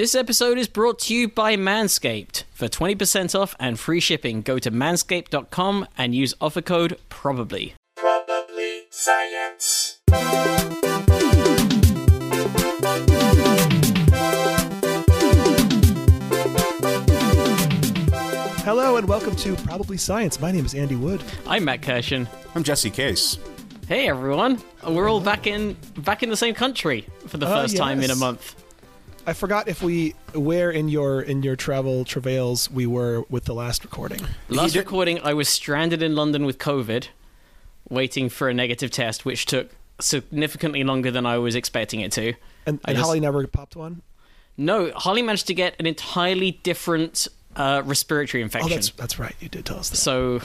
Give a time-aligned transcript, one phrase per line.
[0.00, 2.44] This episode is brought to you by Manscaped.
[2.54, 7.74] For 20% off and free shipping, go to manscaped.com and use offer code PROBABLY.
[7.96, 9.98] Probably science.
[18.64, 20.40] Hello and welcome to Probably Science.
[20.40, 21.22] My name is Andy Wood.
[21.46, 22.26] I'm Matt Kirshen.
[22.54, 23.38] I'm Jesse Case.
[23.86, 27.76] Hey everyone, we're all back in back in the same country for the Oh, first
[27.76, 28.18] time in a yes.
[28.18, 28.59] month.
[29.26, 33.54] I forgot if we where in your in your travel travails we were with the
[33.54, 34.20] last recording.
[34.48, 37.08] Last recording, I was stranded in London with COVID,
[37.88, 42.32] waiting for a negative test, which took significantly longer than I was expecting it to.
[42.66, 44.02] And, and just- Holly never popped one.
[44.56, 48.70] No, Holly managed to get an entirely different uh, respiratory Oh, infection.
[48.70, 49.34] that's that's right.
[49.40, 49.96] You did tell us that.
[49.96, 50.40] So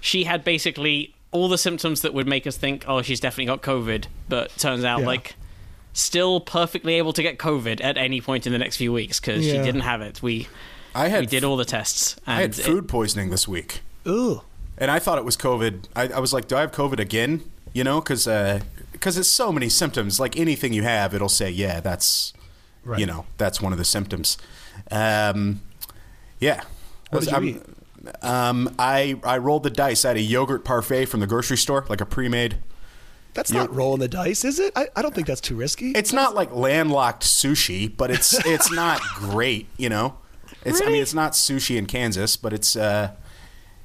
[0.00, 3.62] she had basically all the symptoms that would make us think, oh, she's definitely got
[3.62, 5.06] COVID, but turns out Yeah.
[5.06, 5.34] like
[5.98, 9.42] still perfectly able to get COVID at any point in the next few weeks because
[9.44, 10.22] she didn't have it.
[10.22, 10.46] We
[10.94, 12.16] I had we did all the tests.
[12.26, 14.42] And I had it- food poisoning this week, Ooh,
[14.78, 15.84] and I thought it was COVID.
[15.96, 18.26] I, I was like, "Do I have COVID again?" You know, because
[18.92, 20.20] because it's so many symptoms.
[20.20, 22.32] Like anything you have, it'll say, "Yeah, that's
[22.84, 23.00] Right.
[23.00, 24.38] you know that's one of the symptoms."
[24.90, 25.60] Um,
[26.40, 26.62] yeah.
[27.10, 27.62] What did you I'm- eat?
[28.22, 30.04] Um, I I rolled the dice.
[30.04, 32.58] I had a yogurt parfait from the grocery store, like a pre-made.
[33.36, 34.72] That's not rolling the dice, is it?
[34.74, 35.92] I, I don't think that's too risky.
[35.92, 39.68] It's not like landlocked sushi, but it's it's not great.
[39.76, 40.16] You know,
[40.64, 43.12] it's I mean it's not sushi in Kansas, but it's uh,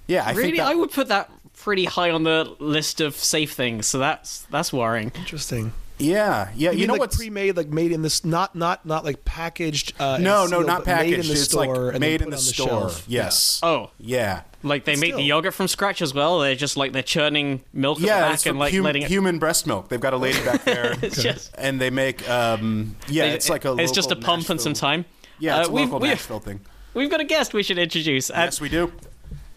[0.07, 0.23] yeah.
[0.25, 3.53] I really, think that, I would put that pretty high on the list of safe
[3.53, 3.85] things.
[3.85, 5.11] So that's that's worrying.
[5.15, 5.73] interesting.
[6.01, 6.71] Yeah, yeah.
[6.71, 9.93] You, mean know like what's pre-made, like made in this, not not not like packaged.
[9.99, 11.29] Uh, and no, no, not but Made in packaged.
[11.29, 12.67] the it's store like and made in the on store.
[12.67, 13.03] shelf.
[13.07, 13.59] Yes.
[13.63, 14.41] Oh, Yeah.
[14.63, 16.39] like they make the yogurt from scratch as well.
[16.39, 19.09] They're just like they're churning milk Yeah, back it's and like hum- letting it.
[19.09, 19.89] human breast milk.
[19.89, 22.27] They've got a lady back there, It's just and they make.
[22.29, 23.75] Um, yeah, it's like a.
[23.77, 25.05] It's just a local pump and some time.
[25.39, 26.59] Yeah, it's Uh, a we've- local we've- thing.
[26.93, 28.29] We've got a guest we should introduce.
[28.29, 28.91] Yes, we do.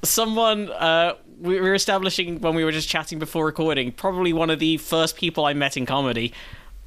[0.05, 3.93] someone uh, we were establishing when we were just chatting before recording.
[3.93, 6.32] Probably one of the first people I met in comedy.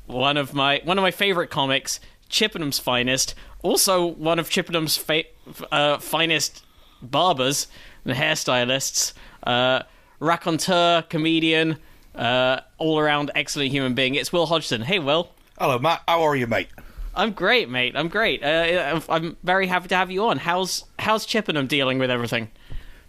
[0.08, 3.36] One of my one of my favorite comics, Chippenham's finest.
[3.62, 5.26] Also one of Chippenham's fa-
[5.72, 6.66] uh, finest
[7.02, 7.68] barbers
[8.04, 9.14] and hairstylists.
[9.44, 9.84] Uh,
[10.20, 11.78] raconteur, comedian,
[12.16, 14.16] uh, all around excellent human being.
[14.16, 14.82] It's Will Hodgson.
[14.82, 15.30] Hey, Will.
[15.60, 16.02] Hello, Matt.
[16.08, 16.70] How are you, mate?
[17.14, 17.96] I'm great, mate.
[17.96, 18.44] I'm great.
[18.44, 20.40] Uh, I'm very happy to have you on.
[20.40, 22.50] How's how's Chippenham dealing with everything?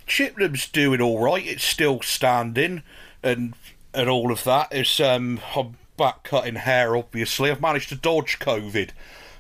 [0.08, 1.46] Chippenham's doing all right.
[1.46, 2.82] It's still standing,
[3.22, 3.54] and
[3.94, 4.68] and all of that.
[4.72, 6.96] It's um, I'm back cutting hair.
[6.96, 8.90] Obviously, I've managed to dodge COVID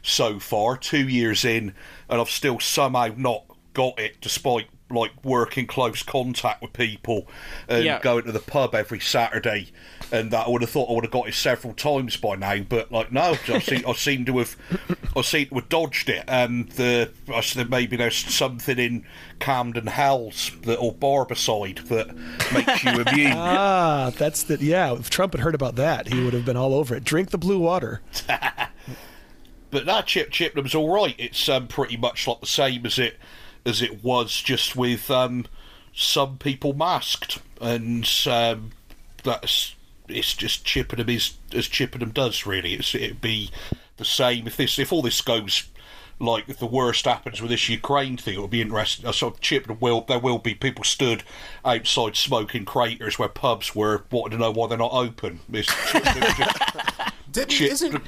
[0.02, 1.74] so far, two years in,
[2.08, 7.26] and I've still somehow not got it, despite like working close contact with people
[7.68, 8.00] and Yeah.
[8.00, 9.68] going to the pub every Saturday.
[10.10, 12.60] And that I would have thought I would have got it several times by now,
[12.60, 14.56] but like no, I seem, I seem to have,
[15.14, 16.24] I seem to have dodged it.
[16.28, 19.04] Um, the I said maybe there's something in
[19.38, 22.16] Camden Hell's little barbicide that
[22.54, 23.32] makes you immune.
[23.36, 24.92] Ah, that's the yeah.
[24.94, 27.04] If Trump had heard about that, he would have been all over it.
[27.04, 28.00] Drink the blue water.
[29.70, 31.14] but that chip Chippenham's all right.
[31.18, 33.18] It's um, pretty much like the same as it
[33.66, 35.46] as it was, just with um,
[35.94, 38.70] some people masked, and um,
[39.24, 39.74] that's
[40.08, 42.46] it's just Chippenham is as Chippenham does.
[42.46, 43.50] Really, it's it'd be
[43.96, 45.64] the same if this if all this goes.
[46.20, 49.06] Like if the worst happens with this Ukraine thing, it would be interesting.
[49.06, 51.22] I sort of Chippenham will there will be people stood
[51.64, 55.38] outside smoking craters where pubs were wanting to know why they're not open.
[55.52, 58.02] It's, Chippenham's just- Didn't, Chip- isn't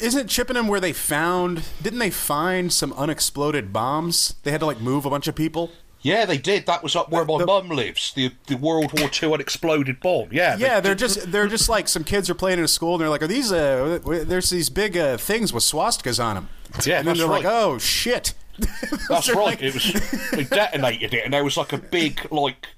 [0.00, 1.62] isn't Chippenham where they found?
[1.82, 4.34] Didn't they find some unexploded bombs?
[4.42, 5.70] They had to like move a bunch of people.
[6.02, 6.64] Yeah, they did.
[6.64, 8.12] That was up where my The- mum lives.
[8.14, 10.28] The the World War Two unexploded bomb.
[10.32, 13.02] Yeah, Yeah, they're just they're just like some kids are playing in a school and
[13.02, 13.98] they're like, are these uh?
[14.04, 16.48] There's these big uh, things with swastikas on them.
[16.86, 18.32] Yeah, and then they're like, oh shit.
[19.08, 19.36] That's right.
[19.60, 22.68] like- It was they detonated it, and there was like a big like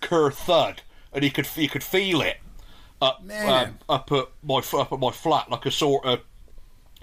[0.00, 0.82] cur thud,
[1.12, 2.38] and you could you could feel it
[3.00, 6.20] up um, up at my up at my flat, like a sort of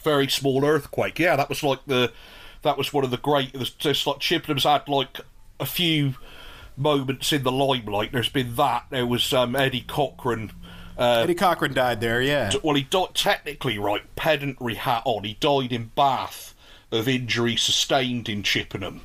[0.04, 1.20] very small earthquake.
[1.20, 2.12] Yeah, that was like the
[2.62, 3.54] that was one of the great.
[3.54, 5.20] It was just like Chippenham's had like
[5.60, 6.16] a few
[6.78, 8.12] moments in the limelight.
[8.12, 8.86] There's been that.
[8.90, 10.52] There was um, Eddie Cochran.
[10.98, 12.22] Uh, Eddie Cochran died there.
[12.22, 12.52] Yeah.
[12.64, 14.04] well, he died technically right.
[14.16, 15.24] Pedantry hat on.
[15.24, 16.56] He died in Bath
[16.92, 19.02] of injury sustained in Chippenham.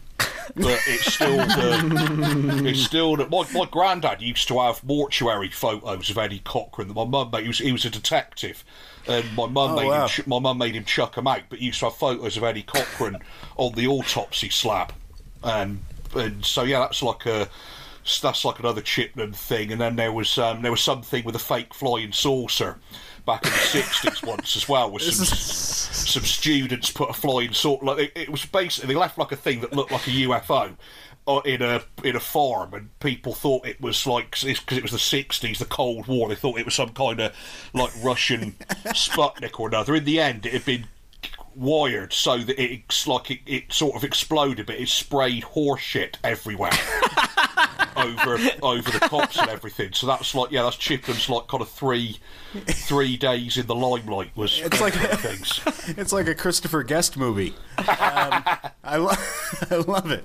[0.57, 6.11] But it's still the, it's still the, my my granddad used to have mortuary photos
[6.11, 6.89] of Eddie Cochran.
[6.89, 8.65] that My mum made he was he was a detective,
[9.09, 10.07] and my mum Oh, made wow.
[10.09, 11.43] him my mum made him chuck 'em out.
[11.49, 13.19] But he used to have photos of Eddie Cochran
[13.57, 14.93] on the autopsy slab,
[15.43, 15.81] and
[16.15, 17.49] and so yeah, that's like a
[18.21, 21.41] that's like another Chipman thing, and then there was um, there was something with a
[21.41, 22.79] fake flying saucer
[23.27, 25.25] back in the sixties once as well, with some
[26.15, 27.85] some students put a flying saucer.
[27.85, 30.77] Like it, it was basically they left like a thing that looked like a UFO
[31.27, 34.93] uh, in a in a farm, and people thought it was like because it was
[34.93, 36.29] the sixties, the Cold War.
[36.29, 37.35] They thought it was some kind of
[37.73, 38.53] like Russian
[38.87, 39.95] Sputnik or another.
[39.95, 40.87] In the end, it had been
[41.55, 46.19] wired so that it's like it, it sort of exploded, but it sprayed horse shit
[46.25, 46.73] everywhere
[47.97, 49.93] over over the cops and everything.
[49.93, 52.19] So that's like yeah, that's Chippen's like kind of three
[52.67, 55.61] three days in the limelight was It's like- things.
[55.99, 57.55] It's like a Christopher Guest movie.
[57.79, 58.45] Um,
[58.85, 59.11] I, lo-
[59.71, 60.25] I love it.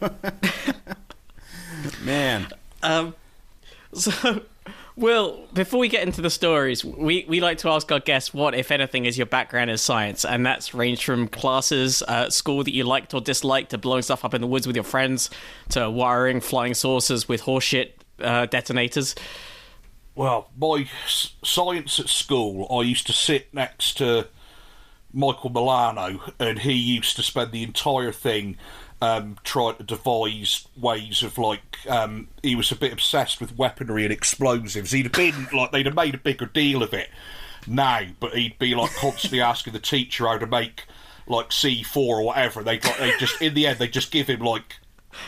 [2.02, 2.46] Man,
[2.82, 3.14] Um,
[3.92, 4.42] so,
[4.96, 8.54] Will, before we get into the stories, we, we like to ask our guests what,
[8.54, 12.72] if anything, is your background in science, and that's ranged from classes at school that
[12.72, 15.30] you liked or disliked to blowing stuff up in the woods with your friends
[15.70, 19.16] to wiring flying saucers with horseshit uh, detonators.
[20.14, 20.88] Well, my
[21.42, 24.28] science at school, I used to sit next to
[25.12, 28.56] Michael Milano, and he used to spend the entire thing
[29.04, 31.78] um, trying to devise ways of like.
[31.86, 34.92] Um, he was a bit obsessed with weaponry and explosives.
[34.92, 37.10] He'd have been like they'd have made a bigger deal of it
[37.66, 40.84] now, but he'd be like constantly asking the teacher how to make
[41.26, 42.62] like C four or whatever.
[42.62, 44.76] They like they just in the end they just give him like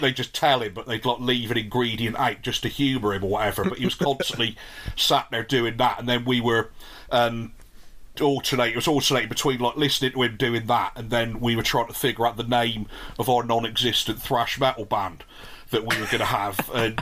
[0.00, 3.24] they just tell him, but they'd like leave an ingredient out just to humour him
[3.24, 3.64] or whatever.
[3.64, 4.56] But he was constantly
[4.96, 6.70] sat there doing that, and then we were
[7.10, 7.52] um,
[8.20, 8.70] alternate.
[8.70, 11.88] It was alternating between like listening to him doing that, and then we were trying
[11.88, 12.86] to figure out the name
[13.18, 15.24] of our non-existent thrash metal band
[15.70, 17.00] that we were going to have, and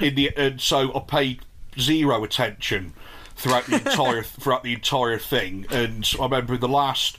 [0.00, 1.40] in the and so I paid
[1.78, 2.92] zero attention
[3.36, 5.66] throughout the entire throughout the entire thing.
[5.70, 7.18] And I remember the last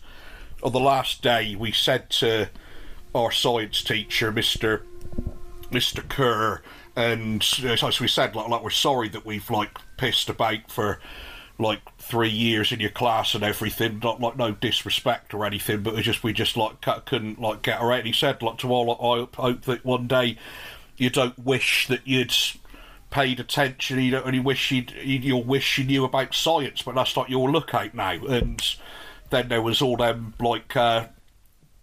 [0.63, 2.49] on the last day we said to
[3.13, 4.83] our science teacher, Mister
[5.71, 6.07] Mr.
[6.07, 6.61] Kerr,
[6.95, 10.99] and uh, as we said, like, like we're sorry that we've like pissed about for
[11.57, 13.99] like three years in your class and everything.
[14.03, 17.99] Not like no disrespect or anything, but just we just like couldn't like get around.
[17.99, 20.37] And he said like to all, like, I hope, that one day
[20.97, 22.33] you don't wish that you'd
[23.09, 24.01] paid attention.
[24.01, 27.29] You don't only wish you'd you- you'll wish you knew about science, but that's not
[27.29, 28.11] your lookout now.
[28.25, 28.61] And
[29.29, 30.75] then there was all them like.
[30.75, 31.07] Uh,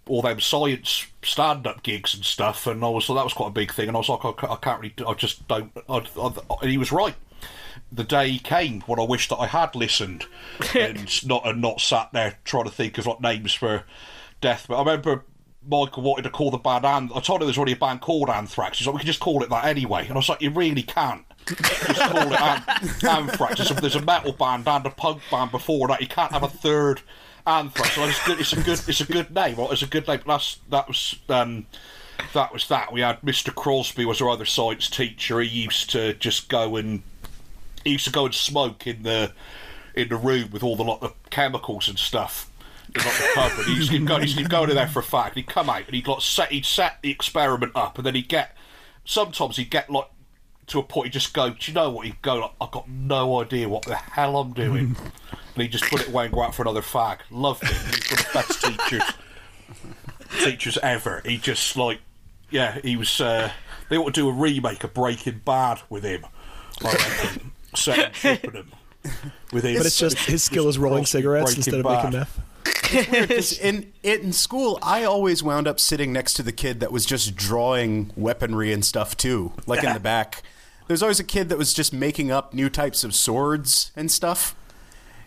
[0.08, 3.52] all them science stand-up gigs and stuff, and I was so that was quite a
[3.52, 3.86] big thing.
[3.86, 5.70] And I was like, I, I can't really, I just don't.
[5.88, 7.14] I, I, and he was right.
[7.90, 10.26] The day came when I wished that I had listened
[10.74, 13.84] and not and not sat there trying to think of like names for
[14.40, 14.66] death.
[14.68, 15.24] But I remember
[15.66, 16.84] Michael wanted to call the band.
[16.84, 18.78] An- I told him there's already a band called Anthrax.
[18.78, 20.02] He's like, we can just call it that anyway.
[20.02, 21.24] And I was like, you really can't.
[21.46, 22.62] Just call it An-
[23.08, 23.56] Anthrax.
[23.56, 26.00] There's a, there's a metal band and a punk band before that.
[26.00, 27.02] You can't have a third
[27.46, 27.96] Anthrax.
[27.96, 28.88] Like, it's, good, it's a good.
[28.88, 29.56] It's a good name.
[29.56, 29.72] Right?
[29.72, 30.20] It's a good name.
[30.26, 31.16] That's that was.
[31.28, 31.66] Um,
[32.34, 32.92] that was that.
[32.92, 33.54] We had Mr.
[33.54, 35.40] Crosby was our other science teacher.
[35.40, 37.02] He used to just go and
[37.84, 39.32] he used to go and smoke in the
[39.94, 42.50] in the room with all the lot of chemicals and stuff.
[42.94, 43.66] In like the cupboard.
[43.66, 45.36] He used to go, he used to go in there for a fact.
[45.36, 48.28] He'd come out and he'd like set he'd set the experiment up and then he'd
[48.28, 48.56] get
[49.04, 50.08] sometimes he'd get like
[50.68, 52.06] to a point he'd just go, Do you know what?
[52.06, 54.96] He'd go like, I've got no idea what the hell I'm doing.
[55.54, 57.18] and he'd just put it away and go out for another fag.
[57.30, 57.70] Loved it.
[57.70, 59.02] He was one of the best teachers
[60.40, 61.22] teachers ever.
[61.24, 62.00] He just like,
[62.50, 63.20] yeah, he was.
[63.20, 63.50] Uh,
[63.88, 66.24] they ought to do a remake of Breaking Bad with him.
[66.82, 67.38] I
[67.86, 68.14] reckon.
[68.14, 68.72] Set him
[69.52, 69.76] with him.
[69.76, 72.40] But it's just his skill is rolling cigarettes instead of making meth.
[72.94, 77.06] It's in in school, I always wound up sitting next to the kid that was
[77.06, 80.42] just drawing weaponry and stuff too, like in the back.
[80.88, 84.54] There's always a kid that was just making up new types of swords and stuff.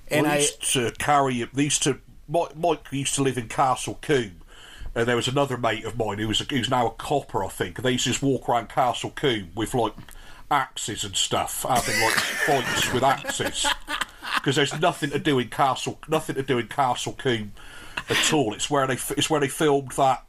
[0.07, 1.43] And And I I, used to carry.
[1.51, 1.99] They used to.
[2.27, 4.41] Mike, Mike used to live in Castle Combe,
[4.93, 7.77] and there was another mate of mine who was who's now a copper, I think.
[7.77, 9.93] And they used to just walk around Castle Combe with like
[10.51, 13.65] axes and stuff, having like fights with axes.
[14.35, 17.53] Because there's nothing to do in Castle, nothing to do in Castle Combe
[18.09, 18.53] at all.
[18.53, 20.23] It's where they it's where they filmed that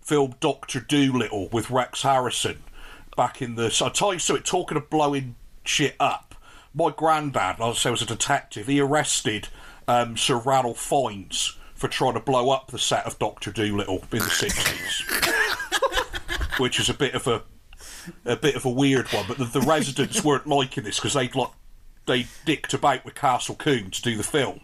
[0.00, 2.62] film Doctor Dolittle with Rex Harrison
[3.16, 3.70] back in the.
[3.70, 6.34] So I tell you, so it talking of blowing shit up.
[6.72, 8.66] My granddad, I say, was a detective.
[8.66, 9.48] He arrested
[9.88, 14.18] um, Sir Ranulph Fiennes for trying to blow up the set of Doctor Dolittle in
[14.18, 15.04] the sixties,
[16.58, 17.42] which is a bit of a
[18.24, 19.24] a bit of a weird one.
[19.28, 21.50] But the, the residents weren't liking this because they'd like
[22.06, 24.60] they dicked about with Castle Combe to do the film.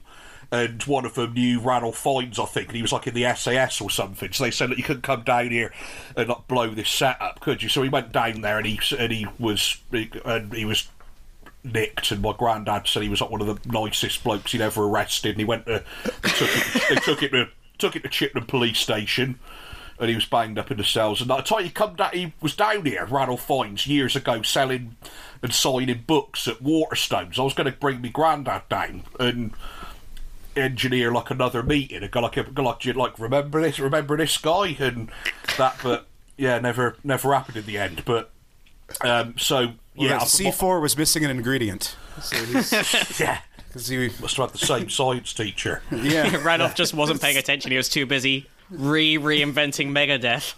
[0.50, 3.34] And one of them knew Ranulph Fiennes, I think, and he was like in the
[3.34, 4.32] SAS or something.
[4.32, 5.72] So they said that you couldn't come down here
[6.14, 7.70] and like blow this set up, could you?
[7.70, 10.88] So he went down there and he and he was and he was
[11.64, 12.11] nicked.
[12.11, 15.30] And my granddad said he was like one of the nicest blokes he'd ever arrested.
[15.30, 18.46] And he went to they took it, they took it to took it to Chippenham
[18.46, 19.38] Police Station.
[20.02, 21.21] And he was banged up in the cells.
[21.21, 24.42] And I tell you, he come down, he was down here, Ranulph Fiennes, years ago,
[24.42, 24.97] selling
[25.40, 27.38] and signing books at Waterstones.
[27.38, 29.52] I was going to bring my granddad down and
[30.56, 34.16] engineer like another meeting and go like, go like, do you like remember this, remember
[34.16, 35.09] this guy, and
[35.56, 38.04] that, but yeah, never, never happened in the end.
[38.04, 38.32] But
[39.02, 41.94] um, so yeah, C four was missing an ingredient.
[42.21, 42.73] So he's,
[43.21, 43.38] yeah,
[43.73, 45.80] 'cause he, must have had the same science teacher.
[45.92, 47.71] yeah, Randolph just wasn't paying attention.
[47.71, 50.55] He was too busy re reinventing Megadeth.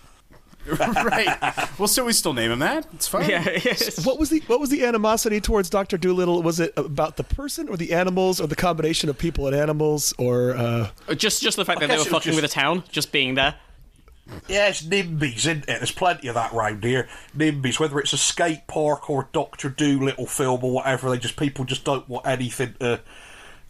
[0.79, 1.79] right.
[1.79, 2.87] Well, so we still name him that.
[2.95, 3.29] It's fine.
[3.29, 4.07] Yeah, yes.
[4.07, 6.43] What was the what was the animosity towards Doctor Dolittle?
[6.43, 10.15] Was it about the person or the animals or the combination of people and animals
[10.17, 13.13] or uh, just just the fact that they were fucking just- with the town, just
[13.13, 13.57] being there.
[14.49, 15.67] Yeah, it's NIMBYs, isn't it?
[15.67, 17.11] There's plenty of that round here.
[17.37, 21.37] NIMBYs, whether it's a skate park or a Doctor Dolittle film or whatever, they just
[21.37, 23.03] people just don't want anything to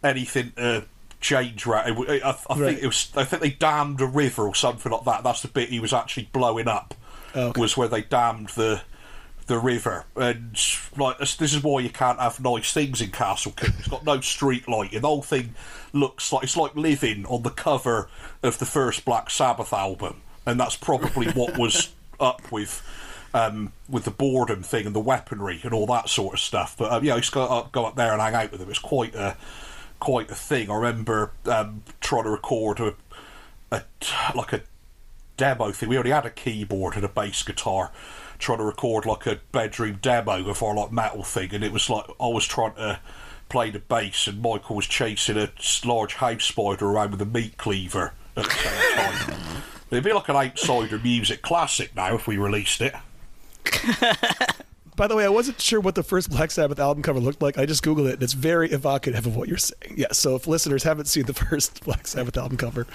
[0.05, 0.85] anything to
[1.25, 1.67] change.
[1.67, 1.87] Right?
[1.87, 2.19] I, I,
[2.51, 2.59] I Right.
[2.75, 3.11] think it was.
[3.17, 5.25] I think they dammed a river or something like that.
[5.25, 6.95] That's the bit he was actually blowing up.
[7.35, 7.61] Oh, okay.
[7.61, 8.83] Was where they dammed the
[9.47, 10.59] the river, and
[10.97, 13.73] like this, this is why you can't have nice things in Castle King.
[13.79, 15.01] It's got no street lighting.
[15.03, 15.55] The whole thing
[15.93, 18.09] looks like it's like living on the cover
[18.43, 21.91] of the first Black Sabbath album, and that's probably what was
[22.21, 22.83] up with.
[23.37, 26.93] Um, with the boredom thing and the weaponry and all that sort of stuff, but
[26.93, 28.71] um, yeah, I used to go up, go up there and hang out with them.
[28.71, 29.37] It's quite a
[30.01, 30.71] quite a thing.
[30.71, 32.95] I remember um, trying to record a,
[33.71, 33.83] a
[34.35, 34.63] like a
[35.37, 35.89] demo thing.
[35.89, 37.91] We already had a keyboard and a bass guitar,
[38.39, 41.89] trying to record like a bedroom demo of our like metal thing, and it was
[41.91, 43.01] like I was trying to
[43.49, 45.51] play the bass, and Michael was chasing a
[45.85, 49.63] large house spider around with a meat cleaver at the same time.
[49.91, 52.95] It'd be like an outsider music classic now if we released it.
[54.97, 57.59] By the way, I wasn't sure what the first Black Sabbath album cover looked like.
[57.59, 59.95] I just googled it, and it's very evocative of what you're saying.
[59.97, 62.87] Yeah, so if listeners haven't seen the first Black Sabbath album cover,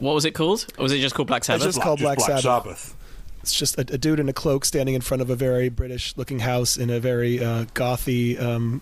[0.00, 0.66] What was it called?
[0.78, 1.66] Or was it just called Black Sabbath?
[1.66, 2.96] It's just called Just Black Sabbath.
[3.40, 6.40] it's just a, a dude in a cloak standing in front of a very British-looking
[6.40, 8.80] house in a very uh, gothy, um,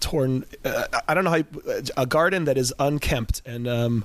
[0.00, 0.44] torn.
[0.64, 1.46] Uh, I don't know how you,
[1.96, 4.04] a garden that is unkempt and um,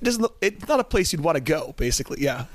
[0.00, 0.22] it doesn't.
[0.22, 1.74] Look, it's not a place you'd want to go.
[1.76, 2.46] Basically, yeah.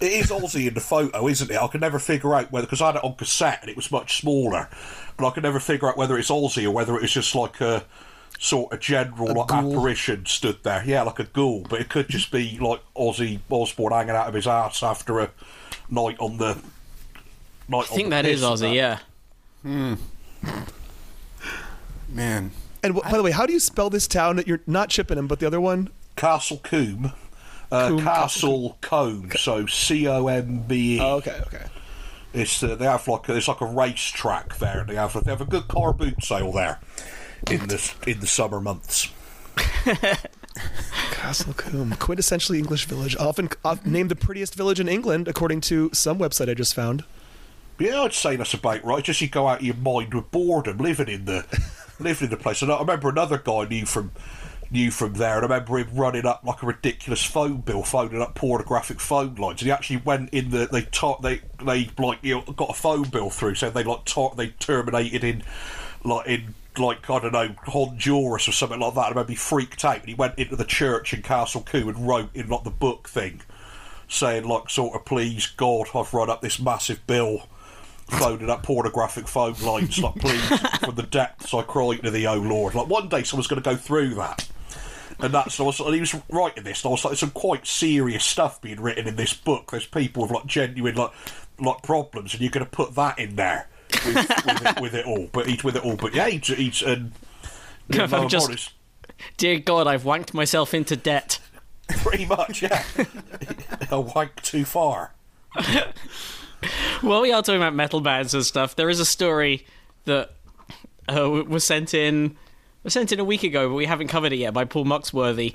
[0.00, 1.56] It is Ozzy in the photo, isn't it?
[1.56, 3.90] I could never figure out whether because I had it on cassette and it was
[3.90, 4.68] much smaller,
[5.16, 7.60] but I could never figure out whether it's Ozzy or whether it was just like
[7.60, 7.84] a
[8.38, 10.82] sort of general like apparition stood there.
[10.84, 14.34] Yeah, like a ghoul, but it could just be like Ozzy Osbourne hanging out of
[14.34, 15.30] his ass after a
[15.88, 16.58] night on the.
[17.68, 18.98] Night I think that is Ozzy, yeah.
[19.62, 19.94] Hmm.
[22.08, 22.50] Man.
[22.82, 25.14] And wh- by the way, how do you spell this town that you're not chipping
[25.14, 25.88] Chippenham, but the other one?
[26.16, 27.12] Castle Combe.
[27.70, 31.00] Uh, Combe, Castle Combe, so C O M B E.
[31.00, 31.64] Oh, okay, okay.
[32.32, 34.84] It's uh, they have like a, it's like a race track there.
[34.86, 36.80] They have they have a good car boot sale there
[37.50, 39.12] in the in the summer months.
[41.10, 45.90] Castle Combe, quintessentially English village, often uh, named the prettiest village in England, according to
[45.92, 47.04] some website I just found.
[47.78, 49.02] Yeah, I'd say that's about right.
[49.02, 51.44] Just you go out of your mind with boredom, living in the
[51.98, 52.62] living in the place.
[52.62, 54.12] And I remember another guy I knew from
[54.74, 58.20] knew from there, and I remember him running up like a ridiculous phone bill, phoning
[58.20, 59.62] up pornographic phone lines.
[59.62, 62.74] And he actually went in the they tar- they they like you know, got a
[62.74, 65.42] phone bill through, so they like tar- they terminated in
[66.04, 69.00] like in like I don't know Honduras or something like that.
[69.00, 72.06] I remember he freaked out and he went into the church in Castle Coo and
[72.06, 73.40] wrote in like the book thing,
[74.08, 77.48] saying like sort of please God, I've run up this massive bill
[78.08, 80.46] phoning up pornographic phone lines, like please,
[80.80, 82.74] from the depths I cry to thee, O Lord.
[82.74, 84.48] Like one day someone's going to go through that.
[85.20, 87.66] And that's, was, and he was writing this, and I was like, there's some quite
[87.66, 89.70] serious stuff being written in this book.
[89.70, 91.12] There's people with like genuine like
[91.60, 93.68] like problems, and you're going to put that in there
[94.04, 95.28] with, with, it, with it all.
[95.32, 95.96] But he's with it all.
[95.96, 97.12] But yeah, he's, he's and
[97.88, 98.70] If I'm just- honest,
[99.36, 101.38] Dear God, I've wanked myself into debt.
[101.88, 102.82] pretty much, yeah.
[103.90, 105.12] I wank too far.
[107.02, 108.74] Well, we are talking about metal bands and stuff.
[108.74, 109.66] There is a story
[110.06, 110.30] that
[111.08, 112.36] uh, was sent in
[112.84, 115.54] was sent in a week ago, but we haven't covered it yet by Paul Muxworthy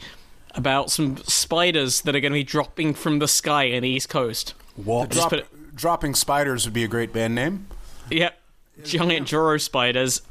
[0.55, 4.09] about some spiders that are going to be dropping from the sky in the East
[4.09, 4.53] Coast.
[4.75, 5.09] What?
[5.11, 7.67] Drop, it- dropping spiders would be a great band name.
[8.09, 8.39] Yep,
[8.83, 10.21] giant Joro spiders.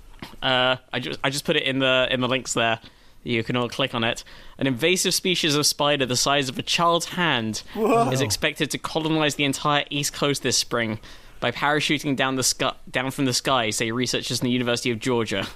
[0.43, 2.81] Uh, I just I just put it in the in the links there.
[3.23, 4.25] You can all click on it.
[4.59, 9.35] An invasive species of spider the size of a child's hand is expected to colonize
[9.37, 10.99] the entire East Coast this spring
[11.41, 14.99] by parachuting down the sky, down from the sky, say researchers in the University of
[14.99, 15.47] Georgia.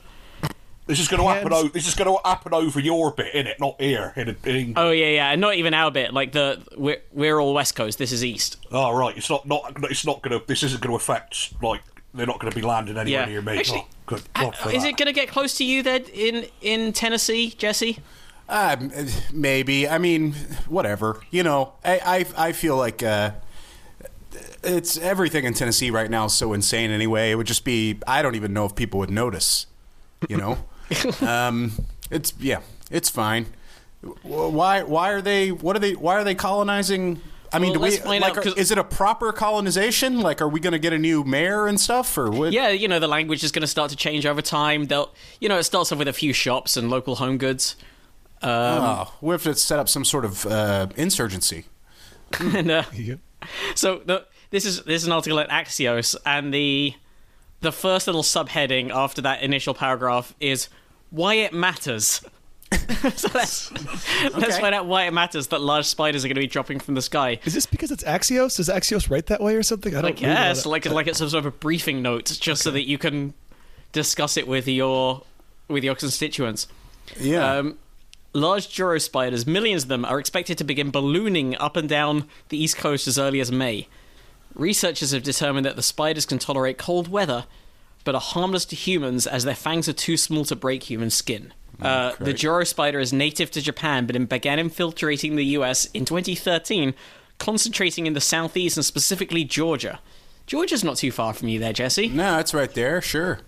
[0.87, 1.53] This is going to happen.
[1.53, 4.29] Hands- O- this is going to happen over your bit, in it, not here in,
[4.31, 4.75] in England.
[4.79, 6.13] Oh yeah, yeah, not even our bit.
[6.13, 7.99] Like the we're we're all West Coast.
[7.99, 8.57] This is East.
[8.73, 10.41] Oh right, it's not not it's not gonna.
[10.47, 11.83] This isn't gonna affect like
[12.15, 13.27] they're not gonna be landing anywhere Yeah.
[13.27, 13.59] near me.
[13.59, 14.89] Actually, oh, good God for Is that.
[14.91, 17.99] it going to get close to you then in in Tennessee, Jesse?
[18.49, 18.77] Uh,
[19.33, 19.89] maybe.
[19.89, 20.33] I mean,
[20.69, 21.21] whatever.
[21.31, 23.31] You know, I I, I feel like uh,
[24.63, 26.91] it's everything in Tennessee right now is so insane.
[26.91, 27.99] Anyway, it would just be.
[28.07, 29.67] I don't even know if people would notice.
[30.29, 30.59] You know,
[31.23, 31.73] um,
[32.11, 33.47] it's yeah, it's fine.
[34.23, 35.53] Why why are they?
[35.53, 35.95] What are they?
[35.95, 37.21] Why are they colonizing?
[37.55, 38.23] I mean, Well, do we let's like?
[38.39, 40.21] out, are- is it a proper colonization?
[40.21, 42.53] Like, are we going to get a new mayor and stuff, or what?
[42.53, 44.87] Yeah, you know, the language is going to start to change over time.
[44.87, 47.77] They'll, you know, it starts off with a few shops and local home goods.
[48.43, 51.67] Oh, what if it's set up some sort of uh, insurgency?
[52.41, 53.17] and uh, Yeah.
[53.75, 56.95] so the, this is this is an article at Axios, and the
[57.61, 60.69] the first little subheading after that initial paragraph is
[61.13, 62.25] why it matters.
[63.15, 63.71] so let's,
[64.35, 66.95] let's find out why it matters that large spiders are going to be dropping from
[66.95, 67.39] the sky.
[67.45, 68.57] Is this because it's Axios?
[68.57, 69.95] Does Axios write that way or something?
[69.95, 70.69] I I don't really know guess that.
[70.71, 73.35] like like it's some sort of a briefing note, just so that you can
[73.93, 75.23] discuss it with your
[75.69, 76.67] with your constituents.
[77.21, 77.59] Yeah.
[77.59, 77.79] Um,
[78.33, 82.63] large Joro spiders, millions of them, are expected to begin ballooning up and down the
[82.63, 83.89] east coast as early as May.
[84.55, 87.45] Researchers have determined that the spiders can tolerate cold weather,
[88.05, 91.53] but are harmless to humans as their fangs are too small to break human skin.
[91.81, 92.37] Uh, the great.
[92.37, 96.95] Joro spider is native to Japan, but it began infiltrating the US in 2013,
[97.39, 99.99] concentrating in the southeast and specifically Georgia.
[100.47, 103.01] Georgia's not too far from you there, Jesse no, it's right there.
[103.01, 103.39] Sure.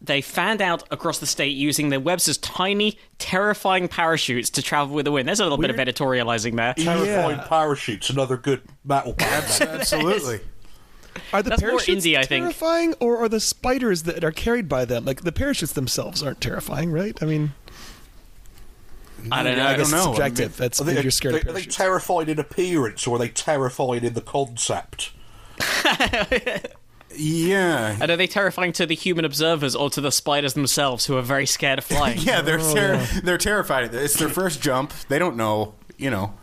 [0.00, 5.06] they fanned out across the state using their Webster's tiny, terrifying parachutes to travel with
[5.06, 5.26] the wind.
[5.26, 6.74] There's a little bit of editorializing there.
[6.74, 7.46] Terrifying Yeah.
[7.48, 9.44] parachutes, another good metal band.
[9.60, 10.40] Absolutely.
[11.32, 12.44] Are the That's more parachutes indie, I think.
[12.44, 15.04] terrifying, or are the spiders that are carried by them?
[15.04, 17.16] Like the parachutes themselves aren't terrifying, right?
[17.22, 17.52] I mean,
[19.30, 19.64] I don't know.
[19.66, 20.04] I don't it's know.
[20.14, 20.56] subjective.
[20.56, 23.16] That's Are they, if you're scared are of they, are they terrified in appearance or
[23.16, 25.12] are they terrified in the concept?
[27.16, 27.96] Yeah.
[28.00, 31.22] And are they terrifying to the human observers or to the spiders themselves who are
[31.22, 32.18] very scared of flying?
[32.24, 33.94] Yeah, they're oh, ter- they're terrified.
[33.94, 34.92] It's their first jump.
[35.08, 36.34] They don't know, you know,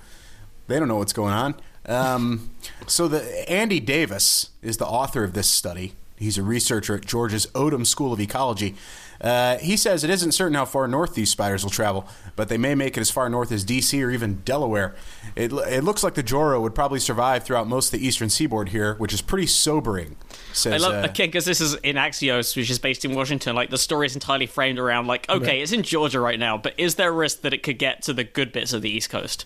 [0.68, 1.56] they don't know what's going on.
[1.86, 2.52] Um,
[2.88, 5.94] so the Andy Davis is the author of this study.
[6.18, 8.76] He's a researcher at Georgia's Odom School of Ecology.
[9.20, 12.58] Uh, he says it isn't certain how far north these spiders will travel, but they
[12.58, 14.02] may make it as far north as D.C.
[14.04, 14.96] or even Delaware.
[15.36, 18.70] It, it looks like the Joro would probably survive throughout most of the eastern seaboard
[18.70, 20.16] here, which is pretty sobering.
[20.54, 23.56] Says, I love uh, again because this is in Axios, which is based in Washington.
[23.56, 26.74] Like the story is entirely framed around like, okay, it's in Georgia right now, but
[26.78, 29.10] is there a risk that it could get to the good bits of the East
[29.10, 29.46] Coast,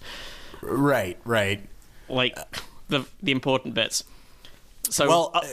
[0.61, 1.61] right, right.
[2.09, 2.37] Like
[2.89, 4.03] the the important bits?
[4.89, 5.43] So, Well, uh, uh,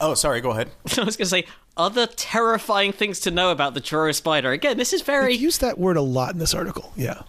[0.00, 0.40] oh, sorry.
[0.40, 0.70] Go ahead.
[0.98, 1.44] I was going to say
[1.76, 4.50] other terrifying things to know about the Joro spider.
[4.52, 6.92] Again, this is They very use that word a lot in this article.
[6.96, 7.22] Yeah.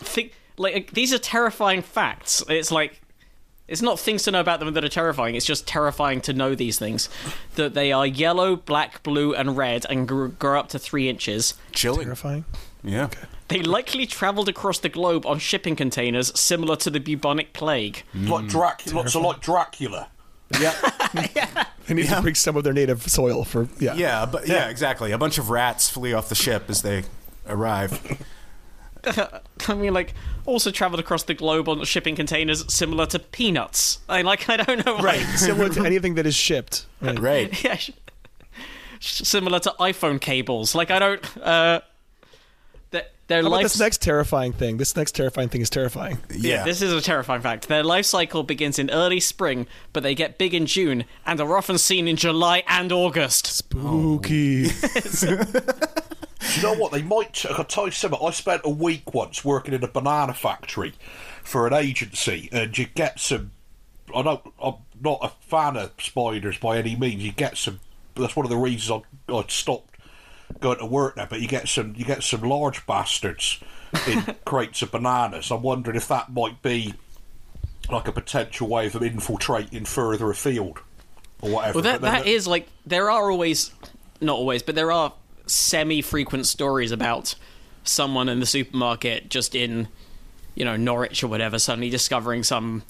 [0.00, 2.42] thi- like these are terrifying facts.
[2.48, 3.00] It's like
[3.68, 5.34] it's not things to know about them that are terrifying.
[5.34, 7.08] It's just terrifying to know these things.
[7.56, 11.54] That they are yellow, black, blue, and red, and gr- grow up to three inches.
[11.72, 12.04] Chilling.
[12.04, 12.44] Terrifying.
[12.84, 13.08] Yeah.
[13.48, 18.02] They likely travelled across the globe on shipping containers, similar to the bubonic plague.
[18.14, 20.08] Like Dracula, lots of like Dracula.
[20.60, 20.74] Yeah.
[21.86, 23.94] They need to bring some of their native soil for yeah.
[23.94, 25.12] Yeah, but yeah, exactly.
[25.12, 27.04] A bunch of rats flee off the ship as they
[27.46, 28.20] arrive.
[29.68, 30.14] I mean, like,
[30.46, 34.00] also travelled across the globe on shipping containers, similar to peanuts.
[34.08, 35.02] I like, I don't know why.
[35.02, 35.20] Right.
[35.36, 36.86] Similar to anything that is shipped.
[37.00, 37.18] Right.
[37.18, 37.64] Right.
[37.64, 37.90] yeah, sh-
[38.98, 40.74] sh- similar to iPhone cables.
[40.74, 41.36] Like I don't.
[41.38, 41.80] Uh,
[43.28, 44.76] their their How about this next terrifying thing?
[44.76, 46.18] This next terrifying thing is terrifying.
[46.30, 46.64] Yeah.
[46.64, 47.68] This is a terrifying fact.
[47.68, 51.56] Their life cycle begins in early spring, but they get big in June and are
[51.56, 53.46] often seen in July and August.
[53.46, 54.68] Spooky.
[54.68, 54.70] Do
[56.56, 56.92] you know what?
[56.92, 57.44] They might.
[57.46, 58.20] I'll tell you something.
[58.22, 60.94] I spent a week once working in a banana factory
[61.42, 63.50] for an agency, and you get some.
[64.14, 64.40] I don't.
[64.62, 67.24] I'm not a fan of spiders by any means.
[67.24, 67.80] You get some.
[68.14, 69.95] That's one of the reasons I, I stopped
[70.60, 71.94] going to work now, But you get some.
[71.96, 73.58] You get some large bastards
[74.06, 75.50] in crates of bananas.
[75.50, 76.94] I'm wondering if that might be
[77.90, 80.80] like a potential way of them infiltrating further afield
[81.40, 81.76] or whatever.
[81.76, 83.72] Well, that that is like there are always,
[84.20, 85.12] not always, but there are
[85.46, 87.34] semi-frequent stories about
[87.84, 89.88] someone in the supermarket just in,
[90.54, 92.82] you know, Norwich or whatever, suddenly discovering some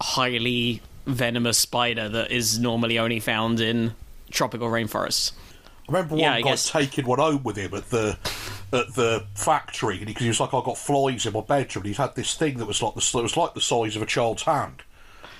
[0.00, 3.94] highly venomous spider that is normally only found in
[4.30, 5.32] tropical rainforests.
[5.88, 8.18] I remember one Yeah, I guy guess- taking one home with him at the
[8.72, 11.96] at the factory because he, was like, "I got flies in my bedroom." And he's
[11.96, 14.42] had this thing that was like the it was like the size of a child's
[14.42, 14.82] hand,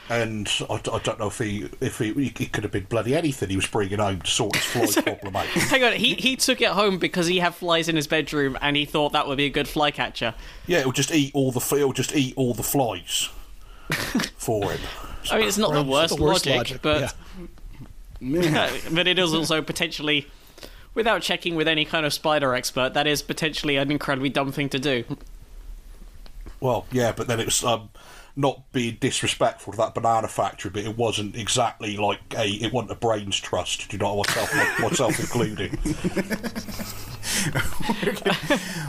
[0.08, 3.50] and I, I don't know if he if he it could have been bloody anything
[3.50, 5.44] he was bringing home to sort his fly problem out.
[5.46, 8.74] Hang on, he he took it home because he had flies in his bedroom and
[8.74, 10.34] he thought that would be a good fly catcher.
[10.66, 13.28] Yeah, it'll just eat all the it'll just eat all the flies
[14.38, 14.80] for him.
[15.30, 17.14] I mean, it's not the worst, the worst logic, logic, but
[18.90, 20.26] but it is also potentially.
[20.98, 24.68] Without checking with any kind of spider expert, that is potentially an incredibly dumb thing
[24.68, 25.04] to do.
[26.61, 27.90] Well, yeah, but then it was um,
[28.34, 32.90] not being disrespectful to that banana factory, but it wasn't exactly like a it wasn't
[32.90, 33.88] a brains trust.
[33.88, 35.78] Do you know myself myself including?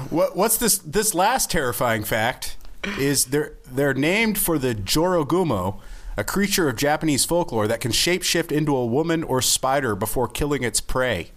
[0.09, 0.79] What, what's this?
[0.79, 2.57] This last terrifying fact
[2.97, 5.79] is they're they're named for the Jorogumo,
[6.17, 10.63] a creature of Japanese folklore that can shapeshift into a woman or spider before killing
[10.63, 11.29] its prey.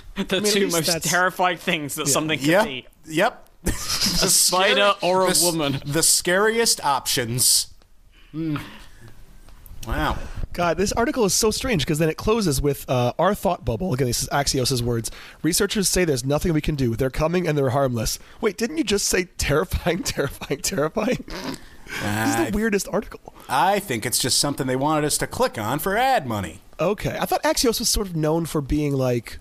[0.16, 2.86] The mean, two most that's- terrifying things that something could Yep, be.
[3.06, 3.48] yep.
[3.66, 5.80] A spider or a the woman.
[5.86, 7.72] The scariest options.
[8.32, 8.56] Hmm.
[9.86, 10.18] Wow.
[10.52, 13.94] God, this article is so strange because then it closes with uh, our thought bubble.
[13.94, 15.10] Again, this is Axios' words.
[15.42, 16.94] Researchers say there's nothing we can do.
[16.94, 18.18] They're coming and they're harmless.
[18.40, 21.24] Wait, didn't you just say terrifying, terrifying, terrifying?
[21.86, 23.32] this is the weirdest article.
[23.48, 26.60] I think it's just something they wanted us to click on for ad money.
[26.78, 29.38] Okay, I thought Axios was sort of known for being like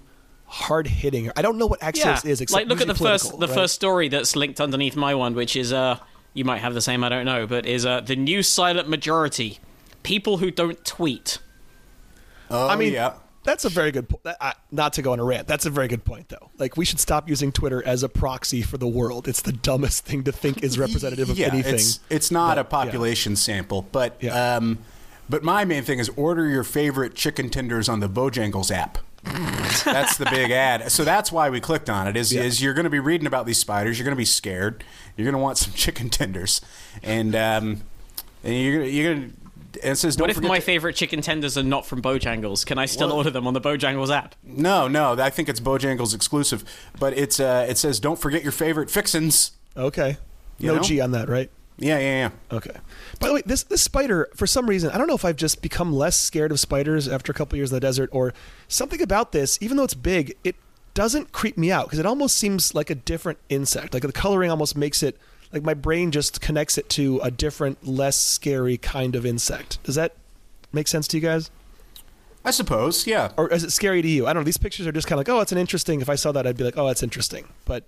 [0.51, 1.31] hard hitting.
[1.35, 2.41] I don't know what Axios Yeah, is.
[2.41, 3.55] Except like look at the first the right?
[3.55, 5.97] first story that's linked underneath my one, which is uh
[6.33, 9.59] you might have the same, I don't know, but is uh the new silent majority,
[10.03, 11.39] people who don't tweet.
[12.49, 13.13] Oh, I mean, yeah.
[13.45, 14.35] that's a very good point.
[14.41, 15.47] Uh, not to go on a rant.
[15.47, 16.51] That's a very good point, though.
[16.57, 19.29] Like, we should stop using Twitter as a proxy for the world.
[19.29, 21.75] It's the dumbest thing to think is representative of yeah, anything.
[21.75, 24.57] It's, it's not But, a population sample, but Yeah.
[24.57, 24.79] um,
[25.29, 28.97] but my main thing is order your favorite chicken tenders on the Bojangles app.
[29.23, 30.91] That's the big ad.
[30.91, 32.17] So that's why we clicked on it.
[32.17, 32.41] Is Yeah.
[32.41, 33.97] is you're going to be reading about these spiders?
[33.97, 34.83] You're going to be scared.
[35.17, 36.61] You're going to want some chicken tenders,
[37.03, 37.81] and um,
[38.43, 39.35] and you're gonna, you're going to.
[39.83, 42.65] And it says, What if my to- favorite chicken tenders are not from Bojangles?
[42.65, 44.35] Can I still Well- order them on the Bojangles app?
[44.43, 46.65] No, no, I think it's Bojangles exclusive.
[46.99, 49.51] But it's uh, it says, don't forget your favorite fixins.
[49.77, 50.17] okay.
[50.59, 50.81] You No know?
[50.83, 51.49] G on that, right?
[51.81, 52.55] Yeah, yeah, yeah.
[52.55, 52.77] Okay.
[53.19, 55.63] By the way, this this spider, for some reason, I don't know if I've just
[55.63, 58.33] become less scared of spiders after a couple years in the desert, or
[58.67, 59.57] something about this.
[59.61, 60.55] Even though it's big, it
[60.93, 63.95] doesn't creep me out because it almost seems like a different insect.
[63.95, 65.17] Like the coloring almost makes it
[65.51, 69.81] like my brain just connects it to a different, less scary kind of insect.
[69.83, 70.13] Does that
[70.71, 71.49] make sense to you guys?
[72.45, 73.31] I suppose, yeah.
[73.37, 74.27] Or is it scary to you?
[74.27, 74.45] I don't know.
[74.45, 76.01] These pictures are just kind of like, oh, it's an interesting.
[76.01, 77.47] If I saw that, I'd be like, oh, that's interesting.
[77.65, 77.83] But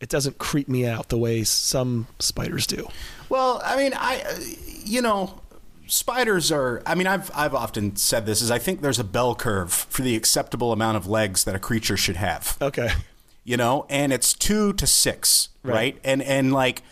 [0.00, 2.88] it doesn't creep me out the way some spiders do.
[3.28, 4.38] Well, I mean, I, uh,
[4.84, 5.40] you know,
[5.86, 6.82] spiders are.
[6.86, 10.02] I mean, I've I've often said this is I think there's a bell curve for
[10.02, 12.56] the acceptable amount of legs that a creature should have.
[12.60, 12.90] Okay.
[13.44, 15.74] You know, and it's two to six, Right.
[15.74, 16.00] right?
[16.04, 16.82] And and like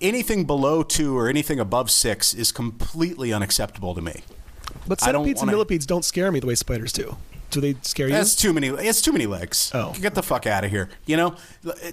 [0.00, 4.22] anything below two or anything above six is completely unacceptable to me.
[4.86, 7.16] But centipedes and millipedes don't scare me the way spiders do.
[7.56, 8.12] Do they scare you?
[8.12, 8.68] That's too many.
[8.68, 9.70] It's too many legs.
[9.72, 9.94] Oh.
[9.98, 10.90] get the fuck out of here.
[11.06, 11.36] You know,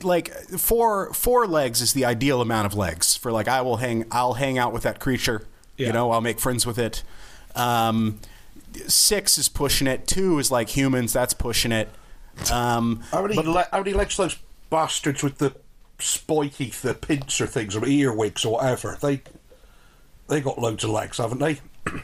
[0.01, 4.03] like four four legs is the ideal amount of legs for like I will hang.
[4.11, 5.47] I'll hang out with that creature.
[5.77, 5.87] Yeah.
[5.87, 7.01] You know, I'll make friends with it.
[7.55, 8.19] Um,
[8.87, 10.05] six is pushing it.
[10.05, 11.13] Two is like humans.
[11.13, 11.87] That's pushing it.
[12.51, 14.37] Um, How many, le- how many legs those
[14.69, 15.55] bastards with the
[15.97, 18.97] spiky, the pincer things, or earwigs, or whatever?
[19.01, 19.21] They
[20.27, 21.59] they got loads of legs, haven't they?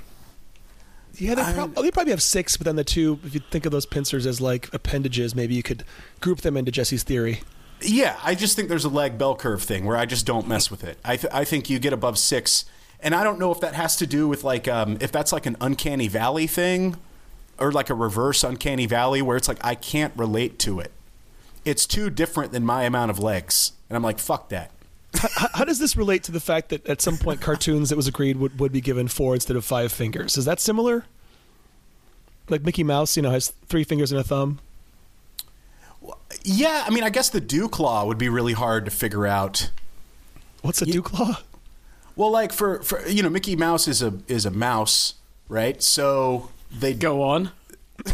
[1.19, 3.65] yeah, they, prob- oh, they probably have six, but then the two, if you think
[3.65, 5.83] of those pincers as like appendages, maybe you could
[6.21, 7.41] group them into Jesse's theory.
[7.81, 10.69] Yeah, I just think there's a leg bell curve thing where I just don't mess
[10.69, 10.97] with it.
[11.03, 12.65] I, th- I think you get above six,
[12.99, 15.45] and I don't know if that has to do with like um, if that's like
[15.45, 16.97] an uncanny valley thing,
[17.57, 20.91] or like a reverse uncanny valley where it's like I can't relate to it.
[21.65, 24.71] It's too different than my amount of legs, and I'm like, fuck that.
[25.15, 28.07] How, how does this relate to the fact that at some point cartoons it was
[28.07, 30.37] agreed would, would be given four instead of five fingers?
[30.37, 31.05] Is that similar?
[32.47, 34.59] Like Mickey Mouse, you know, has three fingers and a thumb.
[36.43, 39.71] Yeah, I mean, I guess the dew claw would be really hard to figure out.
[40.61, 41.39] What's a dew claw?
[42.15, 45.15] Well, like for, for you know, Mickey Mouse is a is a mouse,
[45.47, 45.81] right?
[45.81, 47.51] So they Go on.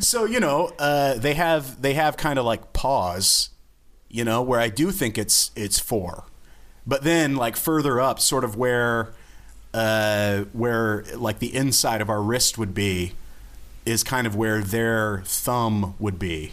[0.00, 3.50] So you know, uh, they have they have kind of like paws,
[4.12, 6.24] you know, where I do think it's it's four,
[6.86, 9.12] but then like further up, sort of where
[9.74, 13.12] uh, where like the inside of our wrist would be,
[13.84, 16.52] is kind of where their thumb would be,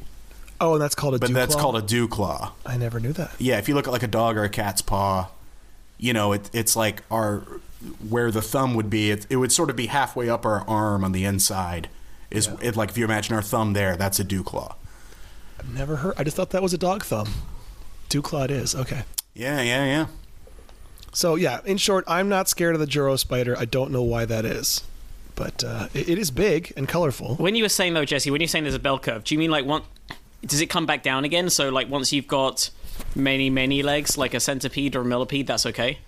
[0.62, 1.62] Oh, and that's called a but dew that's claw?
[1.62, 2.54] called a dew claw.
[2.66, 3.32] I never knew that.
[3.40, 5.30] Yeah, if you look at like a dog or a cat's paw,
[5.98, 7.40] you know, it, it's like our
[8.10, 9.12] where the thumb would be.
[9.12, 11.90] It, it would sort of be halfway up our arm on the inside.
[12.32, 13.96] Is it like if you imagine our thumb there?
[13.98, 14.76] That's a dew claw.
[15.60, 16.14] I've never heard.
[16.18, 17.30] I just thought that was a dog thumb.
[18.08, 18.74] Dew claw it is.
[18.74, 19.04] Okay.
[19.34, 20.06] Yeah, yeah, yeah.
[21.14, 23.58] So yeah, in short, I'm not scared of the Joro spider.
[23.58, 24.84] I don't know why that is,
[25.36, 27.36] but uh, it, it is big and colorful.
[27.36, 29.40] When you were saying though, Jesse, when you're saying there's a bell curve, do you
[29.40, 29.84] mean like one?
[30.46, 31.50] Does it come back down again?
[31.50, 32.70] So like once you've got
[33.16, 36.00] many many legs, like a centipede or a millipede, that's okay.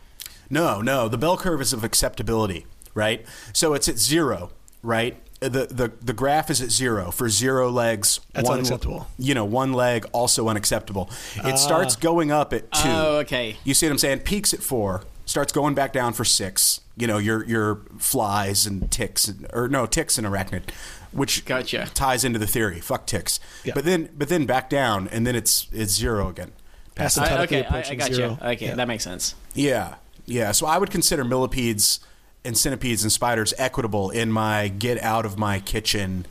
[0.50, 1.08] No, no.
[1.08, 3.26] The bell curve is of acceptability, right?
[3.54, 4.52] So it's at zero,
[4.84, 5.18] right?
[5.41, 8.19] The, the the graph is at zero for zero legs.
[8.34, 9.08] That's one, unacceptable.
[9.17, 11.10] You know, one leg also unacceptable.
[11.36, 11.56] It ah.
[11.56, 12.82] starts going up at two.
[12.89, 13.58] Oh, okay.
[13.63, 14.19] You see what I'm saying?
[14.19, 16.82] Peaks at four, starts going back down for six.
[16.95, 20.69] You know, your your flies and ticks, and, or no ticks and arachnid,
[21.12, 21.89] which Gotcha.
[21.93, 22.80] ties into the theory.
[22.80, 23.39] Fuck ticks.
[23.63, 23.73] Yeah.
[23.73, 26.51] But then but then back down, and then it's it's zero again.
[26.93, 28.30] Past the I, Asymptotically okay, I, I approaching got zero.
[28.41, 28.47] you.
[28.49, 28.75] Okay, Yeah.
[28.75, 29.34] that makes sense.
[29.56, 29.95] Yeah,
[30.27, 30.51] yeah.
[30.51, 31.99] So I would consider millipedes
[32.43, 36.25] and centipedes and spiders equitable in my get out of my kitchen,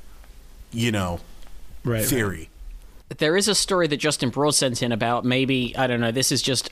[0.72, 1.20] you know,
[1.84, 2.04] Right.
[2.04, 2.50] theory.
[3.18, 6.12] There is a story that Justin Broad sent in about maybe I don't know.
[6.12, 6.70] This is just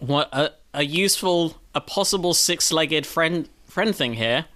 [0.00, 4.46] what a, a useful, a possible six-legged friend friend thing here.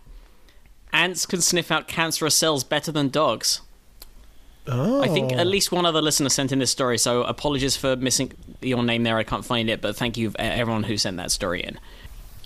[0.93, 3.61] Ants can sniff out cancerous cells better than dogs.
[4.67, 5.03] Oh.
[5.03, 5.51] I think at oh.
[5.51, 9.17] least one other listener sent in this story, so apologies for missing your name there.
[9.17, 11.79] I can't find it, but thank you everyone who sent that story in.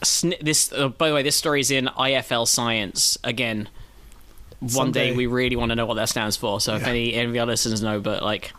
[0.03, 3.69] Sni- this, uh, by the way, this story is in IFL Science again.
[4.61, 6.61] One day we really want to know what that stands for.
[6.61, 8.53] So if any any of our listeners know, but like,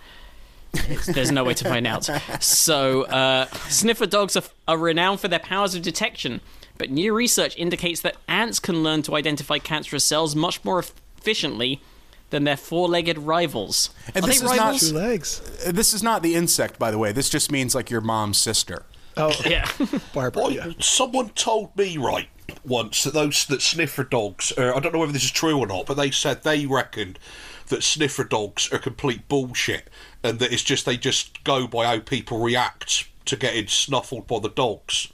[1.08, 2.08] there's no way to find out.
[2.42, 6.42] So uh, sniffer dogs are, are renowned for their powers of detection,
[6.78, 11.82] but new research indicates that ants can learn to identify cancerous cells much more efficiently
[12.30, 13.90] than their four-legged rivals.
[14.14, 15.42] And Are this they is not- Two legs.
[15.66, 17.12] Uh, This is not the insect, by the way.
[17.12, 18.84] This just means like your mom's sister.
[19.18, 19.70] Oh, Yeah.
[20.14, 20.44] Barbara.
[20.44, 20.72] Well, Yeah.
[20.80, 22.30] Someone told me right
[22.64, 24.54] once that those that sniffer dogs.
[24.58, 27.20] Uh, I don't know whether this is true or not, but they said they reckoned
[27.68, 29.90] that sniffer dogs are complete bullshit,
[30.24, 34.40] and that it's just they just go by how people react to getting snuffled by
[34.40, 35.12] the dogs,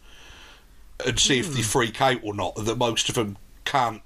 [1.06, 2.56] and see if they freak out or not.
[2.58, 4.04] and That most of them can't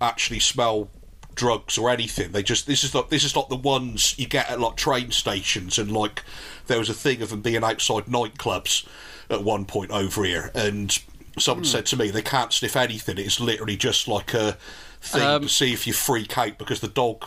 [0.00, 0.88] actually smell
[1.34, 2.30] drugs or anything.
[2.32, 5.10] They just this is not this is not the ones you get at like train
[5.10, 6.22] stations and like
[6.66, 8.86] there was a thing of them being outside nightclubs
[9.30, 10.98] at one point over here and
[11.38, 11.68] someone hmm.
[11.70, 13.18] said to me they can't sniff anything.
[13.18, 14.56] It's literally just like a
[15.00, 17.26] thing um, to see if you freak out because the dog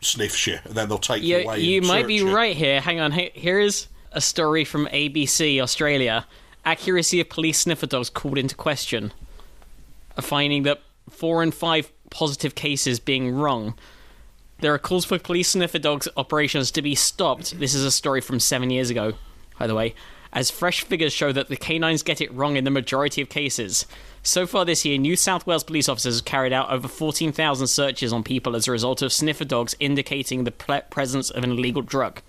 [0.00, 1.60] sniffs you and then they'll take you You, away.
[1.60, 2.34] you and might be you.
[2.34, 2.80] right here.
[2.80, 3.12] Hang on.
[3.12, 6.26] Here is a story from ABC Australia.
[6.64, 9.12] Accuracy of police sniffer dogs called into question.
[10.16, 13.74] A finding that four in five positive cases being wrong.
[14.60, 17.58] There are calls for police sniffer dogs operations to be stopped.
[17.58, 19.14] This is a story from seven years ago,
[19.58, 19.94] by the way,
[20.34, 23.86] as fresh figures show that the canines get it wrong in the majority of cases.
[24.22, 28.12] So far this year, New South Wales police officers have carried out over 14,000 searches
[28.12, 30.50] on people as a result of sniffer dogs indicating the
[30.90, 32.20] presence of an illegal drug.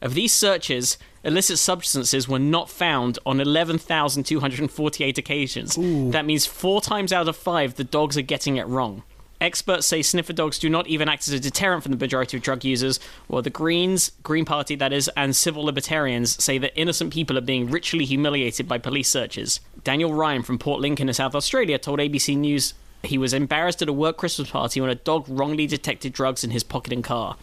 [0.00, 5.74] Of these searches, illicit substances were not found on 11,248 occasions.
[6.12, 9.02] That means four times out of five, the dogs are getting it wrong.
[9.40, 12.42] Experts say sniffer dogs do not even act as a deterrent for the majority of
[12.42, 12.98] drug users,
[13.28, 17.42] while the Greens, Green Party that is, and civil libertarians say that innocent people are
[17.42, 19.60] being ritually humiliated by police searches.
[19.84, 22.74] Daniel Ryan from Port Lincoln in South Australia told ABC News
[23.04, 26.50] he was embarrassed at a work Christmas party when a dog wrongly detected drugs in
[26.50, 27.36] his pocket and car.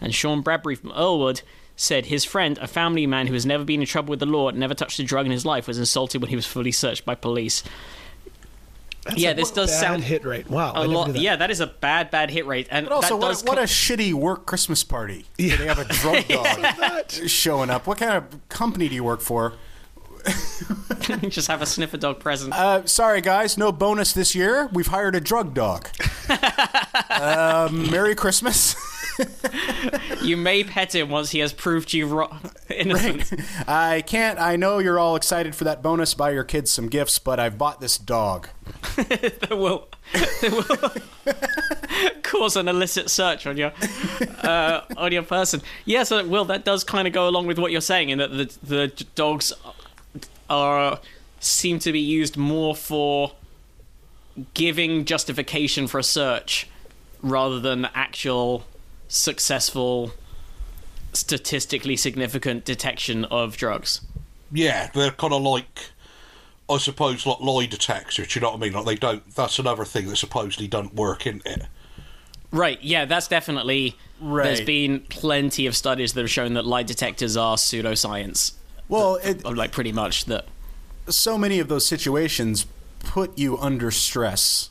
[0.00, 1.42] And Sean Bradbury from Earlwood
[1.76, 4.48] said his friend, a family man who has never been in trouble with the law
[4.48, 7.04] and never touched a drug in his life, was insulted when he was fully searched
[7.04, 7.64] by police.
[9.04, 10.48] That's yeah, a this does bad sound hit rate.
[10.48, 10.72] Wow.
[10.72, 11.12] I a never lot.
[11.12, 11.18] that.
[11.20, 13.56] Yeah, that is a bad, bad hit rate, and But also, that does what, what
[13.58, 15.26] co- a shitty work Christmas party.
[15.36, 15.56] Yeah.
[15.56, 17.86] They have a drug dog showing up.
[17.86, 19.54] What kind of company do you work for?
[21.28, 22.54] just have a sniffer dog present.
[22.54, 24.70] Uh, sorry, guys, no bonus this year.
[24.72, 25.88] We've hired a drug dog.
[27.10, 28.74] um, Merry Christmas.
[30.22, 32.36] you may pet him once he has proved you ro-
[32.70, 33.32] innocent.
[33.68, 34.38] I can't.
[34.38, 36.14] I know you're all excited for that bonus.
[36.14, 38.48] Buy your kids some gifts, but I've bought this dog.
[38.96, 41.02] that will, that
[42.00, 43.72] will cause an illicit search on your
[44.42, 45.60] uh, on your person.
[45.84, 46.44] Yes, yeah, so, Will.
[46.44, 49.52] That does kind of go along with what you're saying, in that the the dogs
[50.48, 50.98] are
[51.40, 53.32] seem to be used more for
[54.54, 56.68] giving justification for a search
[57.22, 58.64] rather than actual
[59.14, 60.12] successful
[61.12, 64.00] statistically significant detection of drugs.
[64.52, 65.90] Yeah, they're kind of like,
[66.68, 68.34] I suppose, like lie detectors.
[68.34, 68.72] You know what I mean?
[68.72, 69.34] Like they don't.
[69.34, 71.66] That's another thing that supposedly don't work, isn't it?
[72.50, 72.78] Right.
[72.82, 73.96] Yeah, that's definitely.
[74.20, 74.44] Right.
[74.44, 78.52] There's been plenty of studies that have shown that lie detectors are pseudoscience.
[78.88, 80.46] Well, it, Like pretty much that.
[81.08, 82.66] so many of those situations
[83.00, 84.70] put you under stress,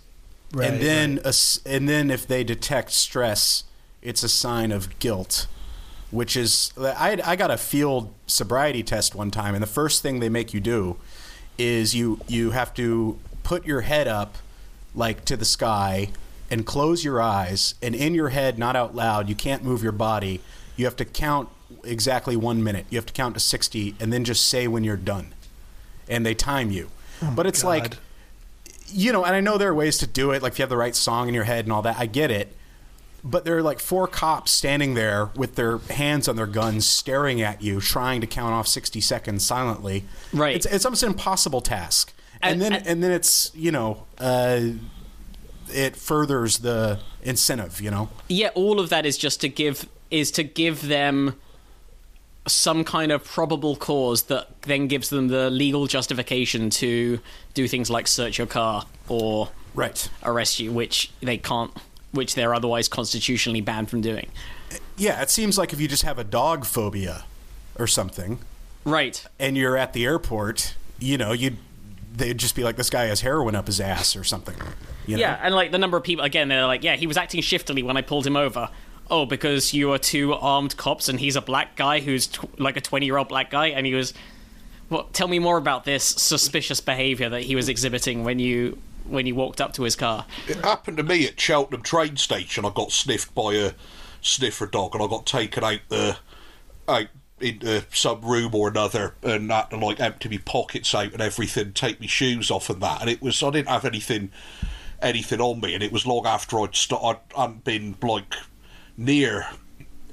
[0.54, 3.64] Right, and then a s and then if they detect stress,
[4.04, 5.48] it's a sign of guilt,
[6.12, 10.20] which is I I got a field sobriety test one time, and the first thing
[10.20, 10.98] they make you do
[11.58, 14.38] is you you have to put your head up
[14.96, 16.10] like to the sky
[16.50, 19.92] and close your eyes and in your head not out loud you can't move your
[19.92, 20.40] body
[20.76, 21.50] you have to count
[21.84, 24.96] exactly one minute you have to count to 60 and then just say when you're
[24.96, 25.34] done
[26.08, 26.90] and they time you
[27.22, 27.98] oh but it's like
[28.94, 30.70] you know, and I know there are ways to do it, like if you have
[30.70, 31.98] the right song in your head and all that.
[31.98, 32.56] I get it.
[33.26, 37.42] But there are like four cops standing there with their hands on their guns, staring
[37.42, 40.04] at you, trying to count off sixty seconds silently.
[40.34, 40.56] Right.
[40.56, 42.12] It's, it's almost an impossible task.
[42.42, 44.60] And, And- then and- and then it's you know, uh,
[45.74, 47.80] it furthers the incentive.
[47.80, 48.10] You know.
[48.28, 51.36] yeah, all of that is just to give is to give them
[52.46, 57.20] some kind of probable cause that then gives them the legal justification to
[57.54, 60.10] do things like search your car or Right.
[60.24, 61.72] arrest you, which they can't,
[62.14, 64.30] which they're otherwise constitutionally banned from doing.
[64.96, 67.26] Yeah, it seems like if you just have a dog phobia
[67.78, 68.40] or something,
[68.86, 69.24] Right.
[69.40, 71.58] and you're at the airport, you know, you'd
[72.16, 74.56] they'd just be like, "This guy has heroin up his ass" or something.
[75.08, 75.22] You know?
[75.22, 77.82] Yeah, and like the number of people again, they're like, yeah, he was acting shiftily
[77.84, 78.70] when I pulled him over.
[79.10, 82.82] Oh, because you are two armed cops and he's a black guy who's like a
[82.82, 84.14] twenty-year-old black guy, and he was.
[84.90, 89.26] Well, tell me more about this suspicious behavior that he was exhibiting when you when
[89.26, 90.26] you walked up to his car.
[90.48, 92.66] It happened to me at Cheltenham train station.
[92.66, 93.74] I got sniffed by a
[94.22, 96.18] sniffer dog, and I got taken out the
[96.88, 97.08] out
[97.40, 101.74] into some room or another, and had to like empty my pockets out and everything,
[101.74, 103.02] take my shoes off and that.
[103.02, 104.32] And it was I didn't have anything
[105.02, 108.34] anything on me, and it was long after I'd st- I hadn't been like
[108.98, 109.48] near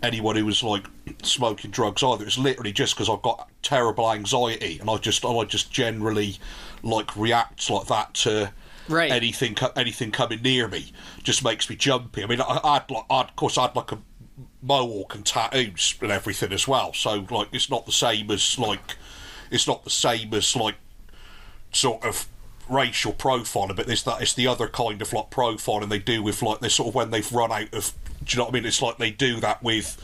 [0.02, 0.86] anyone who was like
[1.22, 2.24] smoking drugs either.
[2.24, 6.38] It's literally just because I've got terrible anxiety, and I just I just generally
[6.82, 8.52] like react like that to
[8.90, 9.10] Right.
[9.10, 10.92] anything anything coming near me.
[11.22, 12.22] Just makes me jumpy.
[12.22, 13.98] I mean, I, I'd like I'd, of course I'd like a
[14.62, 16.92] mohawk and tattoos and everything as well.
[16.92, 18.96] So like it's not the same as like
[19.50, 20.76] it's not the same as like
[21.72, 22.26] sort of
[22.68, 26.42] racial profiling, but it's that it's the other kind of like profiling they do with
[26.42, 27.92] like they sort of when they've run out of.
[28.24, 28.66] Do you know what I mean?
[28.66, 30.00] It's like they do that with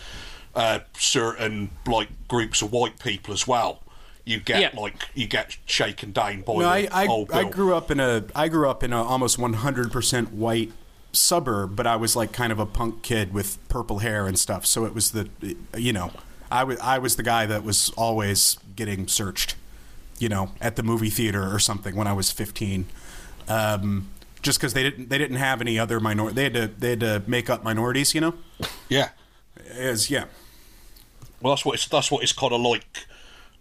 [0.55, 3.83] uh, certain like groups of white people as well.
[4.27, 4.79] You get Yeah.
[4.81, 8.01] like you get shaken down by No, the I, I, old I grew up in
[8.01, 10.73] a I grew up in a almost 100% white
[11.13, 14.67] suburb, but I was like kind of a punk kid with purple hair and stuff.
[14.67, 15.29] So it was the
[15.77, 16.11] you know,
[16.51, 19.55] I was I was the guy that was always getting searched,
[20.19, 22.87] you know, at the movie theater or something when I was 15.
[23.49, 24.09] Um,
[24.43, 27.01] just because they didn't they didn't have any other minor they had to they had
[27.01, 28.35] to make up minorities, you know.
[28.89, 29.11] yeah.
[29.73, 30.25] As yeah,
[31.41, 32.85] Well, that's what it's that's what it's kind of like,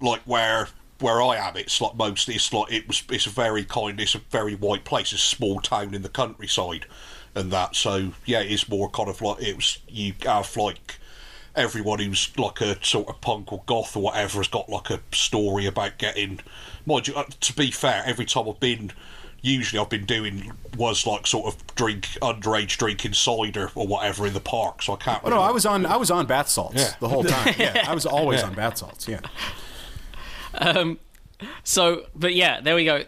[0.01, 0.67] like where
[0.99, 1.57] where I am.
[1.57, 4.85] It's like mostly it's like it was it's a very kind it's a very white
[4.85, 5.11] place.
[5.13, 6.85] It's a small town in the countryside,
[7.35, 7.75] and that.
[7.75, 9.79] So yeah, it's more kind of like it was.
[9.87, 10.97] You have like
[11.55, 14.99] everyone who's like a sort of punk or goth or whatever has got like a
[15.13, 16.39] story about getting.
[16.85, 18.91] Mind you, uh, to be fair, every time I've been.
[19.41, 24.33] Usually, I've been doing was like sort of drink underage drinking cider or whatever in
[24.33, 24.81] the park.
[24.81, 25.21] So I can't.
[25.23, 26.93] oh no, I was on I was on bath salts Yeah.
[26.99, 27.53] the whole time.
[27.59, 29.07] Yeah, I was always on bath salts.
[29.07, 29.19] Yeah.
[31.63, 33.03] So, but yeah, there we go.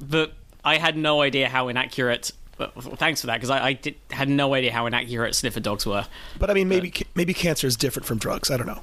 [0.00, 0.32] But
[0.64, 2.32] I had no idea how inaccurate.
[2.96, 6.06] Thanks for that, because I, I did, had no idea how inaccurate sniffer dogs were.
[6.38, 8.50] But I mean, maybe maybe cancer is different from drugs.
[8.50, 8.80] I don't know,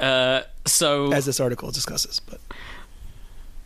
[0.00, 2.20] Uh, so, as this article discusses.
[2.20, 2.40] But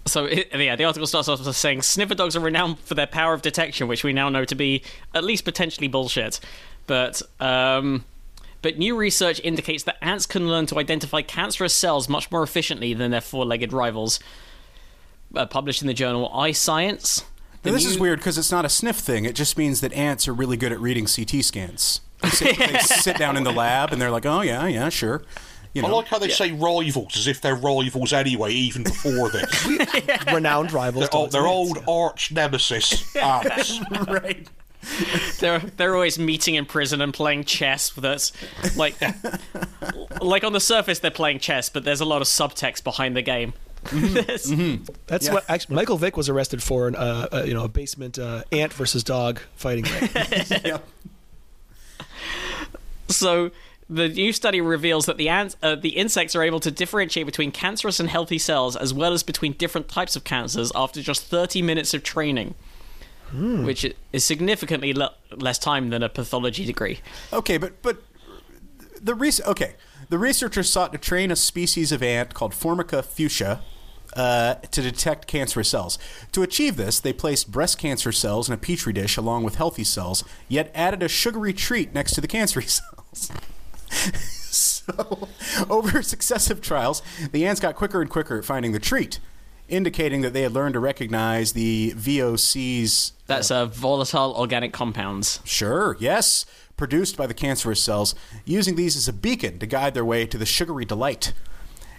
[0.04, 3.34] so it, yeah, the article starts off saying sniffer dogs are renowned for their power
[3.34, 4.82] of detection, which we now know to be
[5.14, 6.40] at least potentially bullshit.
[6.88, 8.04] But um,
[8.66, 12.94] but new research indicates that ants can learn to identify cancerous cells much more efficiently
[12.94, 14.18] than their four-legged rivals.
[15.32, 17.22] Uh, published in the journal iScience.
[17.62, 19.24] The Now, this new- is weird because it's not a sniff thing.
[19.24, 22.00] It just means that ants are really good at reading CT scans.
[22.22, 25.22] They sit, they sit down in the lab and they're like, "Oh yeah, yeah, sure."
[25.72, 29.64] You I like how they say rivals as if they're rivals anyway, even before this.
[30.32, 31.02] renowned rivals.
[31.04, 33.78] they're, dogs they're old arch nemesis ants.
[34.08, 34.48] right?
[35.40, 37.90] they're they're always meeting in prison and playing chess.
[37.90, 38.32] That's
[38.76, 38.94] like
[40.20, 43.22] like on the surface they're playing chess, but there's a lot of subtext behind the
[43.22, 43.52] game.
[43.92, 44.52] There's-
[45.06, 45.34] That's Yeah.
[45.34, 46.88] what actually Michael Vick was arrested for.
[46.88, 49.84] In, uh, uh, you know, a basement uh, ant versus dog fighting.
[49.84, 50.08] game.
[50.64, 50.78] yeah.
[53.08, 53.50] So
[53.88, 57.52] the new study reveals that the ants, uh, the insects are able to differentiate between
[57.52, 61.62] cancerous and healthy cells, as well as between different types of cancers, after just 30
[61.62, 62.54] minutes of training.
[63.32, 67.00] Which is significantly le- less time than a pathology degree.
[67.32, 67.98] Okay, but but
[69.00, 69.74] the res- okay,
[70.08, 73.60] the researchers sought to train a species of ant called Formica fusca.
[74.14, 75.98] Uh, to detect cancerous cells.
[76.32, 79.84] To achieve this, they placed breast cancer cells in a petri dish along with healthy
[79.84, 82.80] cells, yet added a sugary treat next to the cancerous
[83.12, 83.30] cells.
[84.50, 85.28] so,
[85.68, 87.02] over successive trials,
[87.32, 89.18] the ants got quicker and quicker at finding the treat,
[89.68, 95.40] indicating that they had learned to recognize the VOCs That's uh, volatile organic compounds.
[95.44, 96.46] Sure, yes.
[96.76, 98.14] Produced by the cancerous cells,
[98.44, 101.32] using these as a beacon to guide their way to the sugary delight.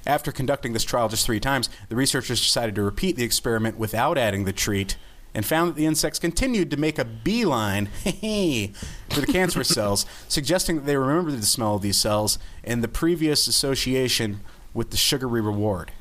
[0.06, 4.18] After conducting this trial just three times, the researchers decided to repeat the experiment without
[4.18, 4.96] adding the treat
[5.34, 7.88] and found that the insects continued to make a beeline
[9.10, 12.88] for the cancerous cells, suggesting that they remembered the smell of these cells and the
[12.88, 14.40] previous association
[14.74, 15.92] with the sugary reward.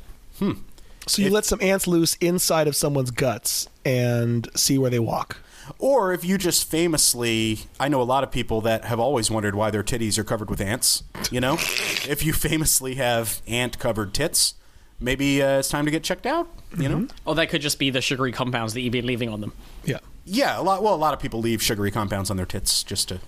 [1.07, 5.39] So you let some ants loose inside of someone's guts and see where they walk.
[5.79, 9.55] Or if you just famously, I know a lot of people that have always wondered
[9.55, 11.03] why their titties are covered with ants.
[11.31, 14.55] You know, if you famously have ant covered tits,
[15.01, 16.49] maybe uh, it's time to get checked out.
[16.77, 19.41] You know, Or that could just be the sugary compounds that you've been leaving on
[19.41, 19.53] them.
[19.85, 19.99] Yeah.
[20.25, 20.83] yeah, a lot.
[20.83, 23.21] Well, a lot of people leave sugary compounds on their tits just to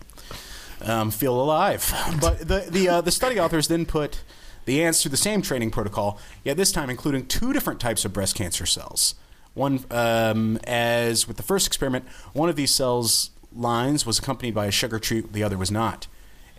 [0.83, 1.93] um, feel alive.
[2.20, 4.22] But the the uh, the study authors then put
[4.69, 8.12] the ants through the same training protocol, yet this time including two different types of
[8.12, 9.14] breast cancer cells.
[9.55, 14.66] One, um, as with the first experiment, one of these cells lines was accompanied by
[14.66, 16.07] a sugar treat, the other was not.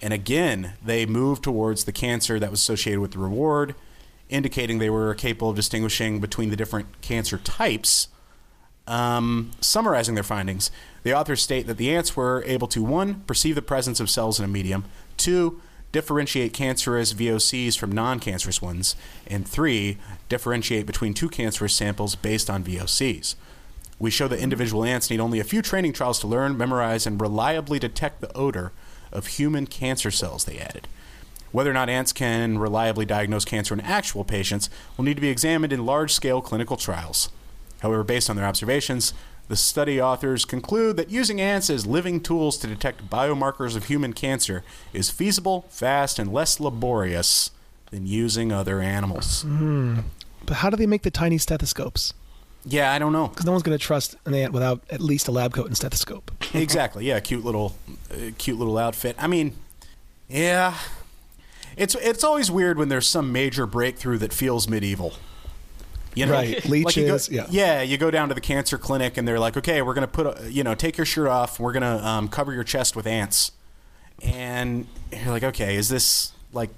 [0.01, 3.75] And again, they moved towards the cancer that was associated with the reward,
[4.27, 8.07] indicating they were capable of distinguishing between the different cancer types.
[8.87, 10.71] Um, summarizing their findings,
[11.03, 14.39] the authors state that the ants were able to one, perceive the presence of cells
[14.39, 14.85] in a medium,
[15.15, 18.95] two, differentiate cancerous VOCs from non cancerous ones,
[19.27, 23.35] and three, differentiate between two cancerous samples based on VOCs.
[23.97, 27.19] We show that individual ants need only a few training trials to learn, memorize, and
[27.19, 28.71] reliably detect the odor
[29.11, 30.87] of human cancer cells, they added.
[31.51, 35.29] Whether or not ants can reliably diagnose cancer in actual patients will need to be
[35.29, 37.29] examined in large scale clinical trials.
[37.81, 39.13] However, based on their observations,
[39.49, 44.13] the study authors conclude that using ants as living tools to detect biomarkers of human
[44.13, 47.49] cancer is feasible, fast, and less laborious
[47.89, 49.43] than using other animals.
[50.45, 52.13] But how do they make the tiny stethoscopes?
[52.63, 53.27] Yeah, I don't know.
[53.27, 55.75] Because no one's going to trust an ant without at least a lab coat and
[55.75, 56.31] stethoscope.
[56.53, 57.05] exactly.
[57.05, 57.75] Yeah, cute little,
[58.11, 59.15] uh, cute little outfit.
[59.17, 59.55] I mean,
[60.27, 60.77] yeah,
[61.75, 65.13] it's it's always weird when there's some major breakthrough that feels medieval.
[66.15, 66.55] You know, Right.
[66.69, 67.81] Like you go- Leeches, yeah.
[67.81, 70.51] you go down to the cancer clinic and they're like, okay, we're gonna put, a,
[70.51, 71.59] you know, take your shirt off.
[71.59, 73.51] We're gonna um, cover your chest with ants,
[74.23, 76.69] and you're like, okay, is this like?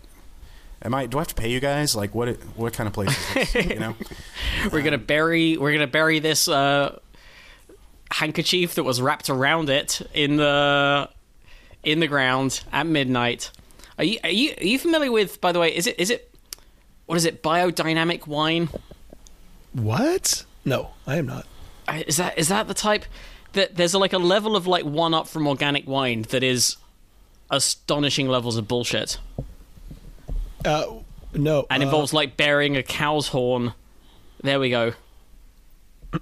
[0.84, 1.06] Am I?
[1.06, 1.96] Do I have to pay you guys?
[1.96, 2.30] Like, what?
[2.56, 3.66] What kind of place is this?
[3.68, 3.96] You know?
[4.72, 6.98] We're gonna bury we're gonna bury this uh,
[8.12, 11.10] handkerchief that was wrapped around it in the
[11.84, 13.52] in the ground at midnight.
[13.98, 15.40] Are you are you are you familiar with?
[15.40, 16.34] By the way, is it is it
[17.06, 17.44] what is it?
[17.44, 18.70] Biodynamic wine?
[19.74, 20.45] What?
[20.65, 21.45] No, I am not.
[22.07, 23.05] Is that is that the type
[23.53, 26.78] that there's like a level of like one up from organic wine that is
[27.49, 29.17] astonishing levels of bullshit
[30.63, 30.86] Uh,
[31.34, 31.65] no.
[31.69, 33.74] and uh, involves like burying a cow's horn.
[34.41, 34.93] There we go.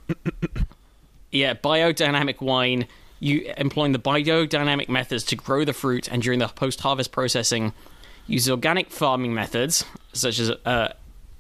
[1.32, 2.88] yeah, biodynamic wine.
[3.20, 7.74] You employing the biodynamic methods to grow the fruit, and during the post-harvest processing,
[8.28, 9.84] use organic farming methods
[10.14, 10.94] such as uh,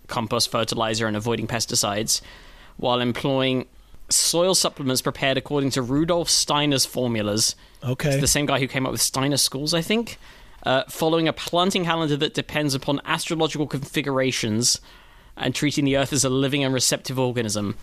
[0.09, 2.21] compost fertilizer and avoiding pesticides,
[2.77, 3.67] while employing
[4.09, 7.55] soil supplements prepared according to Rudolf Steiner's formulas.
[7.83, 8.09] Okay.
[8.09, 10.17] It's the same guy who came up with Steiner schools, I think.
[10.63, 14.81] Uh, following a planting calendar that depends upon astrological configurations
[15.37, 17.75] and treating the Earth as a living and receptive organism.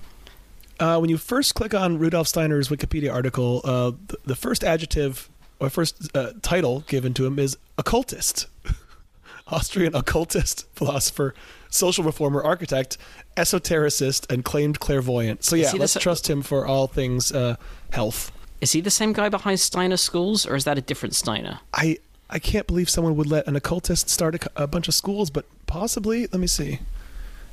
[0.78, 5.30] Uh, when you first click on Rudolf Steiner's Wikipedia article, uh, the, the first adjective
[5.58, 8.46] or first uh, title given to him is occultist.
[9.48, 11.34] Austrian occultist, philosopher,
[11.76, 12.98] social reformer, architect,
[13.36, 15.44] esotericist, and claimed clairvoyant.
[15.44, 17.56] So yeah, let's trust him for all things uh,
[17.90, 18.32] health.
[18.60, 21.60] Is he the same guy behind Steiner schools, or is that a different Steiner?
[21.74, 21.98] I
[22.28, 25.44] I can't believe someone would let an occultist start a, a bunch of schools, but
[25.66, 26.22] possibly.
[26.22, 26.80] Let me see.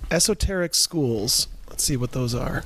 [0.10, 1.48] Esoteric schools.
[1.70, 2.64] Let's see what those are.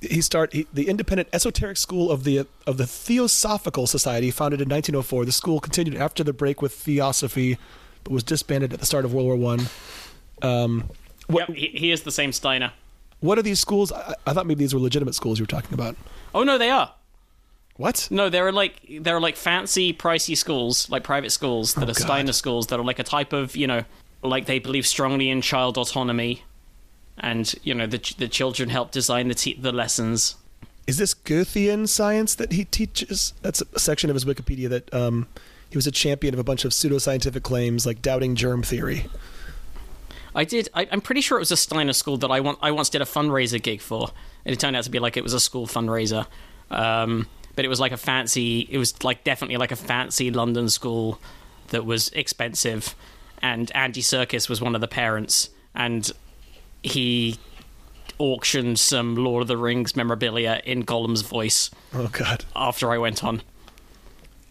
[0.00, 4.68] He start he, the independent esoteric school of the of the Theosophical Society, founded in
[4.68, 5.24] 1904.
[5.24, 7.58] The school continued after the break with Theosophy,
[8.04, 9.66] but was disbanded at the start of World War One.
[10.42, 10.88] Um,
[11.26, 12.72] what Yep, he, he is the same Steiner.
[13.20, 13.92] what are these schools?
[13.92, 15.96] I, I thought maybe these were legitimate schools you were talking about.
[16.34, 16.92] Oh no, they are.
[17.76, 18.08] What?
[18.10, 21.96] No, they're like they're like fancy, pricey schools, like private schools that Oh, are God.
[21.96, 23.84] Steiner schools that are like a type of you know,
[24.22, 26.42] like they believe strongly in child autonomy,
[27.18, 30.36] and you know the the children help design the te- the lessons.
[30.86, 33.32] Is this Goethean science that he teaches?
[33.42, 35.28] That's a section of his Wikipedia that um,
[35.70, 39.06] he was a champion of a bunch of pseudoscientific claims like doubting germ theory.
[40.34, 40.68] I did.
[40.74, 42.58] I, I'm pretty sure it was a Steiner school that I want.
[42.62, 44.10] I once did a fundraiser gig for,
[44.44, 46.26] and it turned out to be like it was a school fundraiser.
[46.70, 47.26] Um,
[47.56, 48.68] but it was like a fancy.
[48.70, 51.20] It was like definitely like a fancy London school
[51.68, 52.94] that was expensive,
[53.42, 56.10] and Andy Serkis was one of the parents, and
[56.82, 57.38] he
[58.18, 62.44] auctioned some Lord of the Rings memorabilia in Gollum's voice Oh God.
[62.54, 63.42] after I went on.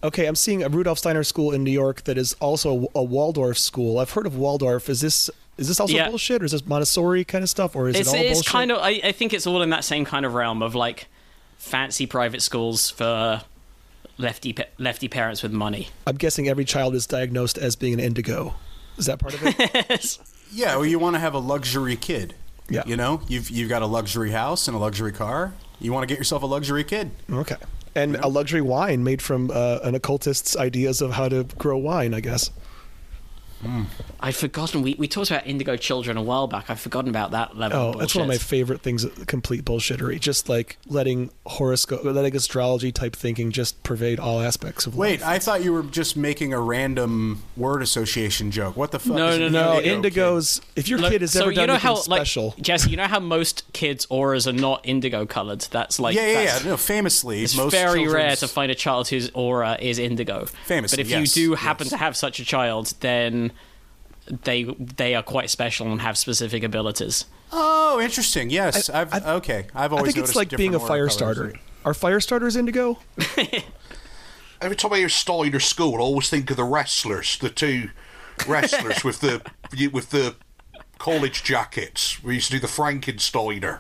[0.04, 3.58] Okay, I'm seeing a Rudolf Steiner school in New York that is also a Waldorf
[3.58, 4.00] school.
[4.00, 4.90] I've heard of Waldorf.
[4.90, 6.08] Is this is this also Yeah.
[6.10, 8.52] bullshit, or is this Montessori kind of stuff, or is it's it all it's bullshit?
[8.52, 11.08] kind of I, I think it's all in that same kind of realm of like
[11.58, 13.42] fancy private schools for
[14.18, 15.90] lefty lefty parents with money.
[16.08, 18.54] I'm guessing every child is diagnosed as being an indigo.
[18.98, 20.18] Is that part of it?
[20.52, 22.34] Yeah, well, you want to have a luxury kid.
[22.70, 22.82] Yeah.
[22.88, 25.54] You know, you've you've got a luxury house and a luxury car.
[25.80, 27.12] You want to get yourself a luxury kid.
[27.32, 27.56] okay.
[28.00, 32.14] And a luxury wine made from uh, an occultist's ideas of how to grow wine,
[32.14, 32.50] I guess.
[33.64, 33.86] Mm.
[34.20, 36.70] I'd forgotten we, we talked about indigo children a while back.
[36.70, 37.78] I've forgotten about that level.
[37.78, 39.06] Oh, of that's one of my favorite things.
[39.28, 40.20] Complete bullshittery.
[40.20, 45.22] Just like letting horoscope, letting astrology type thinking just pervade all aspects of Wait, life.
[45.22, 48.78] Wait, I thought you were just making a random word association joke.
[48.78, 49.16] What the fuck?
[49.16, 50.10] No, is no, no, no, indigo kid?
[50.10, 50.62] indigos.
[50.76, 52.90] If your Look, kid has so ever you done know anything how special, like Jesse,
[52.90, 55.62] you know how most kids' auras are not indigo colored.
[55.72, 56.60] That's like Yeah, yeah, yeah.
[56.70, 60.46] No, famously, It's most very rare to find a child whose aura is indigo.
[60.66, 61.92] Famously, but if yes, you do happen yes.
[61.92, 63.49] to have such a child, then
[64.30, 67.26] they they are quite special and have specific abilities.
[67.52, 68.50] Oh, interesting.
[68.50, 69.68] Yes, I, have okay.
[69.74, 70.12] I've always.
[70.12, 71.48] I think it's like being a fire starter.
[71.50, 71.58] colors.
[71.86, 73.00] Are fire starters indigo?
[74.62, 77.90] Every time I hear Steiner School, I always think of the wrestlers, the two
[78.48, 79.42] wrestlers with the
[79.92, 80.36] with the
[80.98, 82.22] college jackets.
[82.24, 83.80] We used to do the Frankensteiner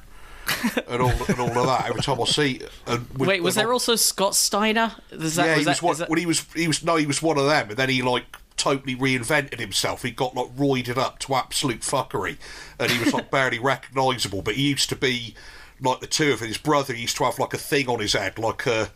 [0.87, 1.89] and all and all of that.
[1.89, 4.95] Every time I see, and with- Wait, was and there also Scott Steiner?
[5.11, 5.91] Is that, yeah, was he was one.
[5.91, 7.89] is that- When he was, he was no, he was one of them, and then
[7.89, 10.03] he like totally reinvented himself.
[10.03, 12.37] He got like roided up to absolute fuckery,
[12.79, 14.41] and he was like barely recognisable.
[14.43, 15.33] But he used to be
[15.81, 16.47] like the two of them.
[16.49, 18.89] His brother used to have like a thing on his head, like a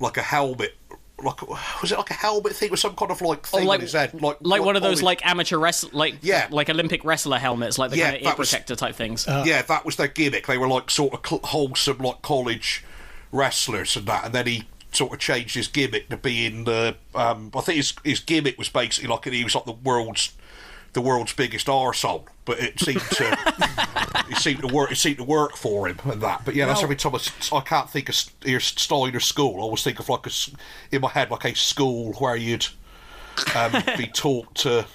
[0.00, 0.74] like a helmet.
[1.18, 1.40] Like
[1.80, 3.82] was it like a helmet thing with some kind of like Oh, thing like, on
[3.82, 6.46] his head, like like one of those olive- like amateur wrestler, like Yeah.
[6.50, 9.26] like Olympic wrestler helmets, like the Yeah, kind of ear that was- protector type things.
[9.26, 10.46] Uh, yeah, that was their gimmick.
[10.46, 12.84] They were like sort of cl- wholesome, like college
[13.32, 14.26] wrestlers and that.
[14.26, 14.64] And then he
[14.96, 16.96] sort of changed his gimmick to being the.
[17.14, 20.32] Um, I think his his gimmick was basically like he was like the world's
[20.92, 22.26] the world's biggest arsehole.
[22.44, 23.38] But it seemed to
[24.30, 24.90] it seemed to work.
[24.90, 26.44] It seemed to work for him and that.
[26.44, 29.56] But yeah, that's every time I, I can't think of here Steiner School.
[29.56, 30.30] I always think of like a
[30.90, 32.66] in my head like a school where you'd
[33.54, 34.86] um, be taught to.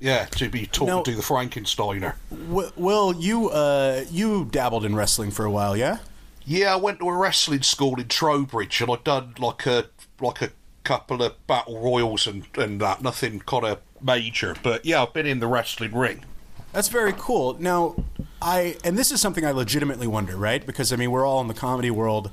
[0.00, 2.14] Yeah, to be taught Now- to do the Frankensteiner.
[2.76, 5.98] Well, you uh, you dabbled in wrestling for a while, yeah?
[6.46, 9.86] Yeah, I went to a wrestling school in Trowbridge, and I'd done like a
[10.20, 10.50] like a
[10.84, 13.02] couple of battle royals and and that.
[13.02, 16.24] Nothing kind of major, but yeah, I've been in the wrestling ring.
[16.72, 17.56] That's very cool.
[17.58, 17.96] Now,
[18.42, 20.64] I and this is something I legitimately wonder, right?
[20.64, 22.30] Because I mean, we're all in the comedy world,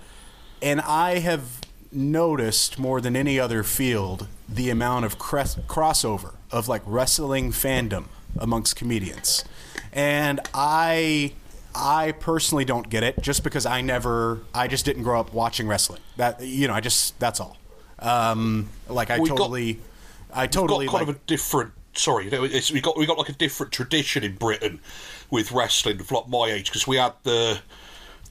[0.61, 1.61] and I have
[1.93, 8.05] noticed more than any other field the amount of crossover of like wrestling fandom
[8.37, 9.45] amongst comedians,
[9.93, 11.33] and I.
[11.73, 15.67] I personally don't get it just because I never, I just didn't grow up watching
[15.67, 16.01] wrestling.
[16.17, 17.57] That you know, I just that's all.
[17.99, 19.79] Um, like I We got- totally,
[20.33, 21.73] I totally got kind like, of a different.
[21.93, 24.79] Sorry, it's, we got we got like a different tradition in Britain
[25.29, 27.59] with wrestling, of like my age, because we had the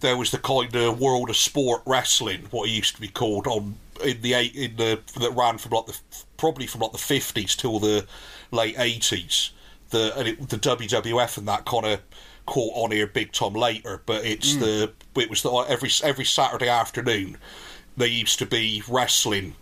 [0.00, 3.46] there was the kind of world of sport wrestling, what it used to be called,
[3.46, 5.98] on in the eight in the that ran from like the
[6.38, 8.06] probably from like the fifties till the
[8.50, 9.50] late eighties.
[9.90, 12.00] The and it, the WWF and that kind of
[12.50, 16.68] caught on here big time later, but it's the it was the every every Saturday
[16.68, 17.38] afternoon
[17.96, 19.54] there used to be wrestling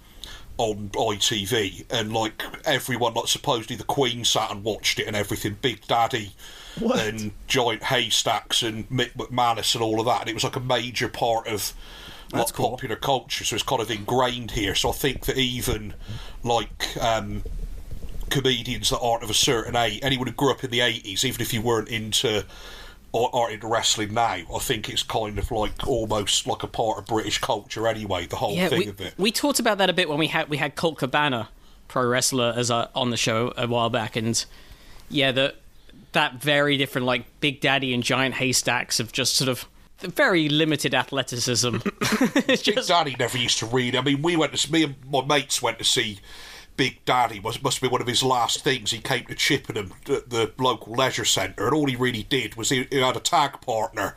[0.57, 5.59] on ITV, and like everyone, like supposedly the Queen sat and watched it and everything.
[5.61, 6.33] Big Daddy
[6.79, 6.99] What?
[6.99, 10.61] and Giant Haystacks and Mick McManus and all of that, and it was like a
[10.61, 11.75] major part of
[12.33, 12.71] like cool.
[12.71, 13.45] popular culture.
[13.45, 14.75] So it's kind of ingrained here.
[14.75, 15.93] So I think that even
[16.43, 17.43] like um,
[18.31, 21.41] comedians that aren't of a certain age, anyone who grew up in the eighties, even
[21.43, 22.45] if you weren't into
[23.13, 27.07] or aren't wrestling now, I think it's kind of like almost like a part of
[27.07, 28.27] British culture anyway.
[28.27, 29.15] The whole yeah, thing we, of it.
[29.17, 31.49] we talked about that a bit when we had we had Colt Cabana,
[31.89, 34.45] pro wrestler, as a, on the show a while back, and
[35.09, 35.55] yeah, the
[36.13, 39.67] that very different like Big Daddy and Giant Haystacks of just sort of
[40.01, 41.77] very limited athleticism.
[42.47, 43.97] it's Big just Daddy never used to read.
[43.97, 46.21] I mean, we went to me and my mates went to see
[46.79, 47.41] Big Daddy.
[47.41, 48.93] Was must be one of his last things.
[48.93, 52.71] He came to Chippenham, the, the local leisure centre, and all he really did was
[52.71, 54.15] he, he had a tag partner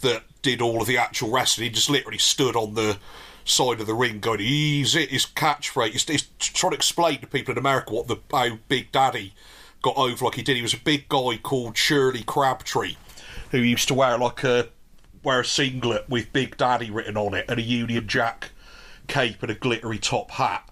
[0.00, 1.66] that did all of the actual wrestling.
[1.66, 2.98] He just literally stood on the
[3.44, 5.06] side of the ring going easy.
[5.06, 5.92] His catchphrase.
[5.92, 9.34] He's, he's trying to explain to people in America what the how Big Daddy
[9.82, 10.56] got over like he did.
[10.56, 12.96] He was a big guy called Shirley Crabtree,
[13.50, 14.68] who used to wear like a
[15.22, 18.52] wear a singlet with Big Daddy written on it and a Union Jack
[19.08, 20.67] cape and a glittery top hat.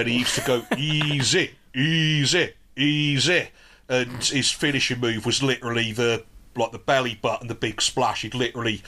[0.00, 3.48] And he used to go easy, easy, easy.
[3.88, 6.24] And his finishing move was literally the
[6.56, 8.22] like the belly button, the big splash.
[8.22, 8.82] He'd literally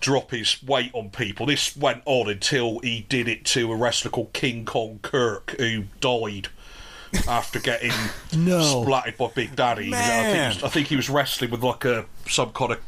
[0.00, 1.46] drop his weight on people.
[1.46, 5.84] This went on until he did it to a wrestler called King Kong Kirk, who
[6.00, 6.48] died
[7.28, 7.92] after getting
[8.34, 8.82] No.
[8.82, 9.92] splattered by Big Daddy.
[9.94, 12.80] I think, he was, I think he was wrestling with like a some kind of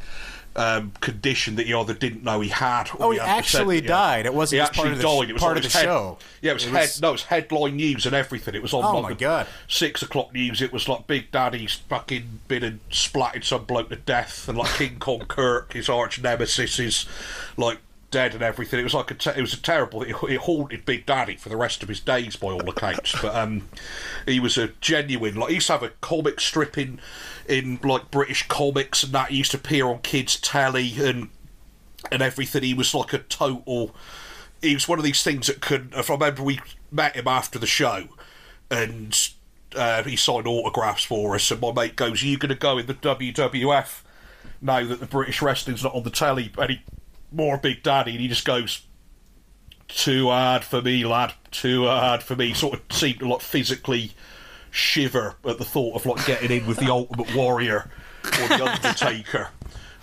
[0.57, 2.89] um, condition that he either didn't know he had.
[2.95, 4.25] Or Oh, he actually died.
[4.25, 5.29] It wasn't He just part actually of the sh- died.
[5.29, 6.17] It was part of his the head- show.
[6.41, 8.55] Yeah, it was, It head, was- no, it was headline news and everything.
[8.55, 9.47] It was on Oh, like my God.
[9.67, 10.61] six o'clock news.
[10.61, 14.73] It was like Big Daddy's fucking been and splatted some bloke to death, and like
[14.73, 17.05] King Kong Kirk, his arch nemesis, is
[17.55, 17.77] like
[18.09, 18.79] dead and everything.
[18.79, 20.01] It was like a te- it was a terrible.
[20.01, 23.13] It, it haunted Big Daddy for the rest of his days, by all accounts.
[23.21, 23.67] but um,
[24.25, 25.35] he was a genuine.
[25.35, 26.77] Like he used to have a comic strip
[27.47, 31.29] in like British comics, and that he used to appear on kids' telly and
[32.11, 32.63] and everything.
[32.63, 33.95] He was like a total.
[34.61, 35.93] He was one of these things that could.
[35.95, 36.59] If I remember, we
[36.91, 38.09] met him after the show,
[38.69, 39.17] and
[39.75, 41.49] uh, he signed autographs for us.
[41.51, 44.01] And my mate goes, "Are you going to go in the WWF
[44.61, 46.83] now that the British wrestling's not on the telly any
[47.31, 48.81] more, Big Daddy?" And he just goes,
[49.87, 51.33] "Too hard for me, lad.
[51.51, 54.13] Too hard for me." Sort of seemed to like physically
[54.71, 57.89] shiver at the thought of like getting in with the Ultimate Warrior
[58.23, 59.49] or the Undertaker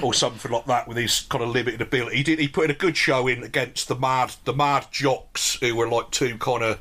[0.02, 2.16] or something like that with his kind of limited ability.
[2.16, 2.38] He did.
[2.38, 5.88] He put in a good show in against the mad the mad jocks who were
[5.88, 6.78] like two kind of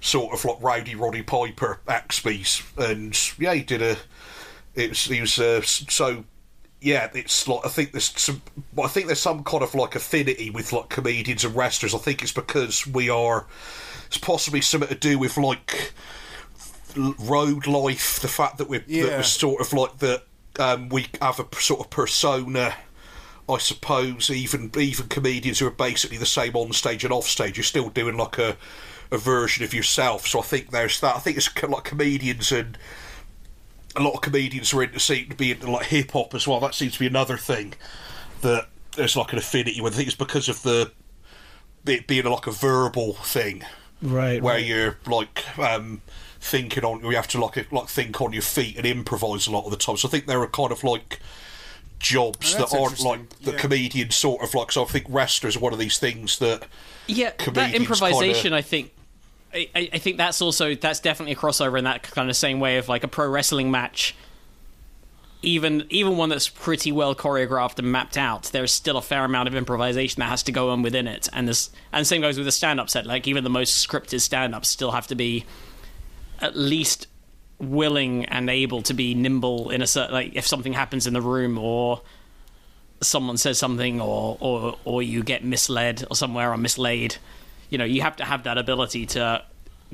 [0.00, 3.96] sort of like rowdy Roddy Piper Axpies, and yeah, he did a.
[4.74, 6.24] It was he was uh, so.
[6.82, 8.40] Yeah, it's like I think there's some.
[8.82, 11.94] I think there's some kind of like affinity with like comedians and wrestlers.
[11.94, 13.46] I think it's because we are.
[14.06, 15.92] It's possibly something to do with like
[16.96, 18.20] road life.
[18.20, 20.24] The fact that we're that we're sort of like that.
[20.58, 22.74] Um, we have a sort of persona.
[23.48, 27.56] I suppose even even comedians who are basically the same on stage and off stage,
[27.56, 28.56] you're still doing like a
[29.10, 30.26] a version of yourself.
[30.26, 31.16] So I think there's that.
[31.16, 32.78] I think it's co- like comedians and
[33.96, 36.60] a lot of comedians are into seem to be into like hip hop as well.
[36.60, 37.74] That seems to be another thing
[38.42, 39.94] that there's like an affinity with.
[39.94, 40.92] I think it's because of the
[41.86, 43.64] it being like a verbal thing
[44.02, 44.42] Right.
[44.42, 44.64] where right.
[44.64, 46.02] you're like um,
[46.40, 49.64] thinking on you have to like like think on your feet and improvise a lot
[49.66, 49.96] of the time.
[49.96, 51.20] So I think there are kind of like
[51.98, 53.58] jobs Oh, that aren't like the Yeah.
[53.58, 54.72] comedians sort of like.
[54.72, 56.62] So I think wrestlers are one of these things that
[57.06, 58.92] Yeah, that comedians improvisation, kinda- I think.
[59.52, 62.58] I, I I think that's also that's definitely a crossover in that kind of same
[62.60, 64.14] way of like a pro wrestling match.
[65.42, 69.48] Even even one that's pretty well choreographed and mapped out, there's still a fair amount
[69.48, 72.44] of improvisation that has to go on within it, and this and same goes with
[72.44, 73.06] the stand up set.
[73.06, 75.46] Like even the most scripted stand ups still have to be
[76.40, 77.06] at least
[77.58, 81.20] willing and able to be nimble in a certain like if something happens in the
[81.20, 82.00] room or
[83.02, 87.16] someone says something or or or you get misled or somewhere or mislaid
[87.68, 89.42] you know you have to have that ability to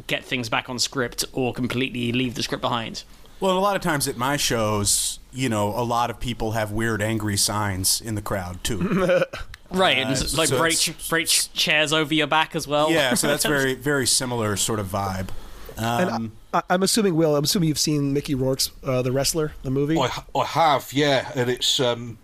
[0.07, 3.03] get things back on script or completely leave the script behind
[3.41, 6.71] Well, a lot of times at my shows, you know, a lot of people have
[6.73, 8.79] weird, angry signs in the crowd too.
[9.71, 10.79] right and Uh, like so break
[11.09, 14.87] break chairs over your back as well yeah, so that's very, very similar sort of
[14.87, 15.29] vibe.
[15.77, 19.53] And Um, I, I'm assuming, Will, I'm assuming you've seen Mickey Rourke's uh, The Wrestler,
[19.63, 19.99] the movie.
[19.99, 22.19] I, I have, yeah, and it's um,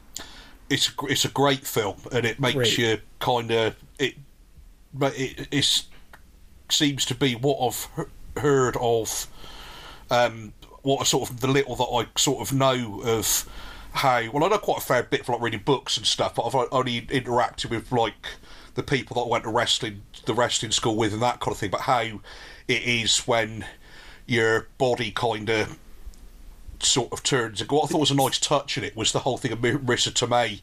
[0.71, 2.79] it's a, it's a great film, and it makes Great.
[2.79, 4.15] you kind of it,
[4.95, 5.85] but it it's,
[6.71, 8.07] seems to be what I've
[8.41, 9.27] heard of,
[10.11, 13.47] um, what I sort of the little that I sort of know of
[13.93, 14.31] how.
[14.33, 16.69] Well, I know quite a fair bit from like reading books and stuff, but I've
[16.73, 18.27] only interacted with like
[18.75, 21.59] the people that I went to wrestling the wrestling school with and that kind of
[21.59, 21.71] thing.
[21.71, 22.01] But how
[22.69, 23.65] it is when
[24.27, 25.79] your body kind of
[26.81, 27.61] sort of turns.
[27.69, 29.73] What I thought was a nice touch in it was the whole thing of Mar-
[29.79, 30.61] Marisa Tomei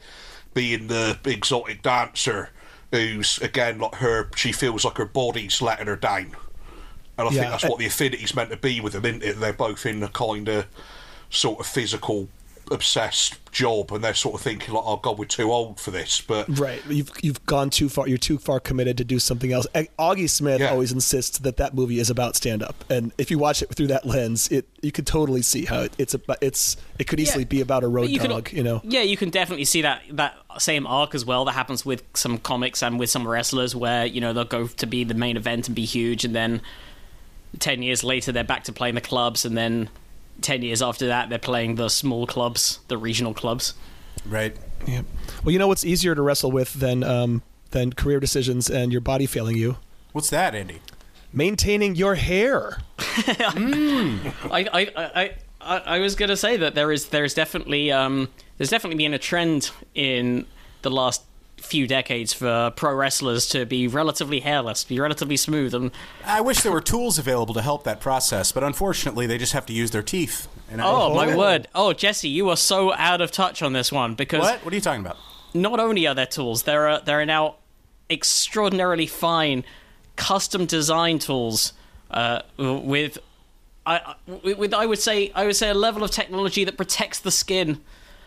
[0.53, 2.49] being the exotic dancer,
[2.91, 4.29] who's again like her.
[4.35, 6.35] She feels like her body's letting her down,
[7.17, 9.39] and I Yeah, think that's what the affinity's meant to be with them, isn't it?
[9.39, 10.65] They're both in a kind of
[11.29, 12.29] sort of physical
[12.71, 16.21] obsessed job, and they're sort of thinking like, "Oh God, we're too old for this."
[16.21, 18.07] But Right, you've you've gone too far.
[18.07, 19.65] You're too far committed to do something else.
[19.75, 20.71] A- Auggie Smith Yeah.
[20.71, 23.87] always insists that that movie is about stand up, and if you watch it through
[23.87, 27.43] that lens, it you could totally see how it, it's about it's it could easily
[27.43, 27.47] Yeah.
[27.49, 28.51] be about a road But you can- dog.
[28.51, 31.85] you know, yeah you can definitely see that that same arc as well that happens
[31.85, 35.13] with some comics and with some wrestlers where you know they'll go to be the
[35.13, 36.61] main event and be huge and then
[37.59, 39.89] 10 years later they're back to playing the clubs and then
[40.41, 43.73] 10 years after that they're playing the small clubs the regional clubs
[44.25, 44.55] right.
[44.87, 45.01] yeah.
[45.43, 49.01] Well, you know what's easier to wrestle with than um, than career decisions and your
[49.01, 49.77] body failing you?
[50.11, 50.81] What's that, Andy?
[51.31, 52.81] Maintaining your hair.
[52.99, 58.29] I, I, I, I, I was going to say that there is there's definitely um,
[58.57, 60.45] there's definitely been a trend in
[60.81, 61.23] the last
[61.59, 65.91] few decades for pro wrestlers to be relatively hairless, be relatively smooth, and
[66.25, 69.65] I wish there were tools available to help that process, but unfortunately, they just have
[69.67, 70.47] to use their teeth.
[70.71, 74.15] And oh my word, oh Jesse, you are so out of touch on this one
[74.15, 74.63] because What?
[74.65, 75.17] What are you talking about?
[75.53, 77.55] not only are there tools, there are there are now
[78.09, 79.63] extraordinarily fine,
[80.15, 81.73] custom design tools
[82.11, 83.17] uh, with.
[83.85, 87.31] I- with I would say I would say a level of technology that protects the
[87.31, 87.81] skin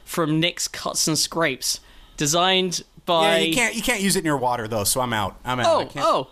[0.04, 1.78] from nicks, cuts, and scrapes
[2.16, 3.38] designed by.
[3.38, 4.84] Yeah, you can't you can't use it in your water though.
[4.84, 5.36] So I'm out.
[5.44, 5.66] I'm out.
[5.66, 6.28] I Oh, can't- oh,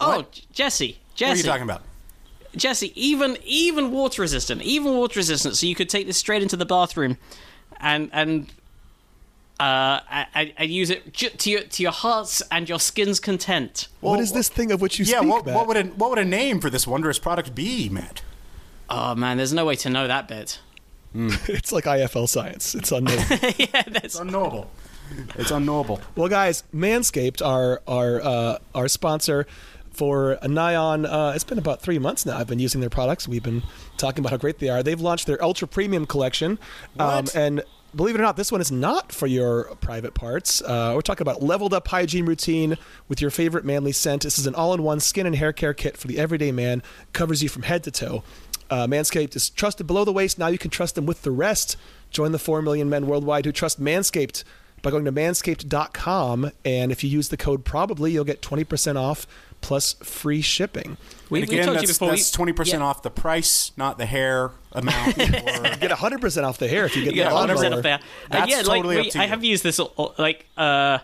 [0.00, 0.32] oh, What?
[0.32, 1.82] J- Jesse, What are you talking about?
[2.56, 2.92] Jesse.
[2.94, 5.56] Even even water resistant, even water resistant.
[5.56, 7.18] So you could take this straight into the bathroom,
[7.80, 8.50] and and.
[9.60, 9.98] Uh,
[10.36, 13.88] and, and use it ju- to your to your heart's and your skin's content.
[14.00, 15.54] what is this thing of which you Yeah, speak, what, Matt?
[15.56, 18.22] what would a what would a name for this wondrous product be, Matt?
[18.88, 20.60] Oh man, there's no way to know that bit.
[21.12, 22.76] it's like IFL science.
[22.76, 23.18] It's unknown.
[23.58, 24.70] yeah, that's It's unknowable.
[25.36, 26.00] It's unknowable.
[26.16, 29.46] Well, guys, Manscaped, our our uh, our sponsor
[29.92, 32.36] for nigh on, uh, it's been about three months now.
[32.38, 33.26] I've been using their products.
[33.26, 33.64] We've been
[33.96, 34.80] talking about how great they are.
[34.82, 36.58] They've launched their ultra premium collection,
[37.00, 37.34] um, What?
[37.34, 37.62] and
[37.96, 40.62] believe it or not, this one is not for your private parts.
[40.62, 42.76] Uh, we're talking about leveled up hygiene routine
[43.08, 44.22] with your favorite manly scent.
[44.22, 46.80] This is an all in one skin and hair care kit for the everyday man.
[47.12, 48.22] Covers you from head to toe.
[48.70, 50.38] Uh, Manscaped is trusted below the waist.
[50.38, 51.76] Now you can trust them with the rest.
[52.12, 54.44] Join the 4 million men worldwide who trust Manscaped
[54.82, 56.50] by going to manscaped.com.
[56.64, 59.26] And if you use the code probably, you'll get 20% off
[59.60, 60.96] plus free shipping.
[61.30, 62.10] we, And we again, told you that's, before.
[62.10, 62.86] we- that's twenty percent yeah.
[62.86, 65.18] off the price, not the hair amount.
[65.18, 67.78] or, Get 100% off the hair if you get You the 100 percent lawnmower.
[67.78, 67.98] off there.
[68.30, 69.30] That's uh, yeah, totally like up to we, I you.
[69.30, 70.98] have used this uh, like uh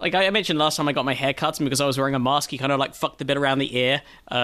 [0.00, 2.18] like I mentioned last time I got my hair cut because I was wearing a
[2.20, 4.02] mask, you kind of like fucked the bit around the ear.
[4.30, 4.34] Uh,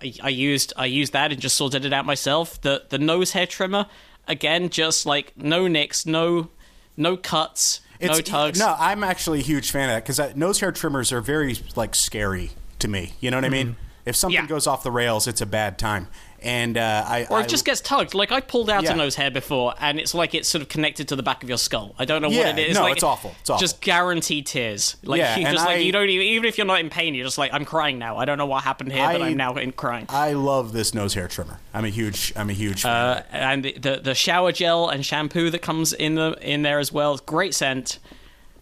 [0.00, 2.60] I, I used I used that and just sorted it out myself.
[2.60, 3.86] The the nose hair trimmer,
[4.28, 6.50] again, just like no nicks, no
[6.98, 8.58] no cuts, no It's- tugs.
[8.58, 11.94] No, I'm actually a huge fan of that because nose hair trimmers are very like
[11.94, 13.14] scary to me.
[13.20, 13.76] You know what I mean?
[14.06, 14.44] If something Mm-hmm.
[14.46, 14.48] Yeah.
[14.48, 16.08] goes off the rails, it's a bad time.
[16.42, 18.14] And uh, I Or I- it just gets tugged.
[18.14, 18.92] Like I pulled out Yeah.
[18.92, 21.48] a nose hair before, and it's like it's sort of connected to the back of
[21.48, 21.94] your skull.
[21.98, 22.74] I don't know Yeah, what it is.
[22.76, 23.34] no, like, it's awful.
[23.40, 23.60] It's awful.
[23.60, 24.96] Just guaranteed tears.
[25.04, 27.26] Like Yeah, you just like you don't even even if you're not in pain, you're
[27.26, 28.16] just like I'm crying now.
[28.16, 30.06] I don't know what happened here, but I- I'm now in crying.
[30.08, 31.60] I love this nose hair trimmer.
[31.74, 32.92] I'm a huge I'm a huge fan.
[32.92, 36.78] Uh, and the, the the shower gel and shampoo that comes in the in there
[36.78, 37.18] as well.
[37.26, 37.98] Great scent.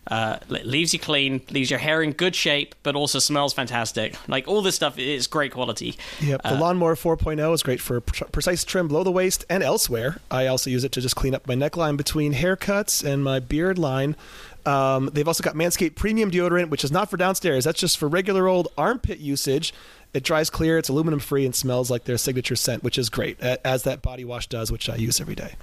[0.09, 4.17] Uh, leaves you clean, leaves your hair in good shape, but also smells fantastic.
[4.27, 5.97] Like all this stuff is great quality.
[6.21, 10.19] Yep, the Lawnmower 4.0 is great for pr- precise trim below the waist and elsewhere.
[10.31, 13.79] I also use it to just clean up my neckline between haircuts and my beard
[13.79, 14.17] line.
[14.65, 17.65] Um, they've also got Manscaped Premium Deodorant, which is not for downstairs.
[17.65, 19.73] That's just for regular old armpit usage.
[20.15, 23.39] It dries clear, it's aluminum free, and smells like their signature scent, which is great,
[23.41, 25.55] as that body wash does, which I use every day.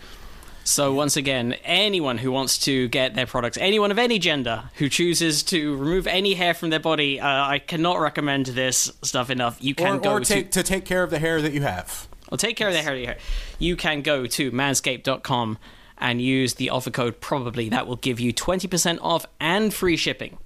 [0.68, 4.90] So once again, anyone who wants to get their products, anyone of any gender who
[4.90, 9.58] chooses to remove any hair from their body, uh, I cannot recommend this stuff enough.
[9.62, 11.62] You can or go or to take to take care of the hair that you
[11.62, 12.08] have.
[12.32, 12.98] Well, take care of the hair.
[12.98, 13.18] hair.
[13.60, 15.60] You can go to manscaped.com
[16.00, 17.70] and use the offer code probably.
[17.70, 20.40] That will give you 20% off and free shipping.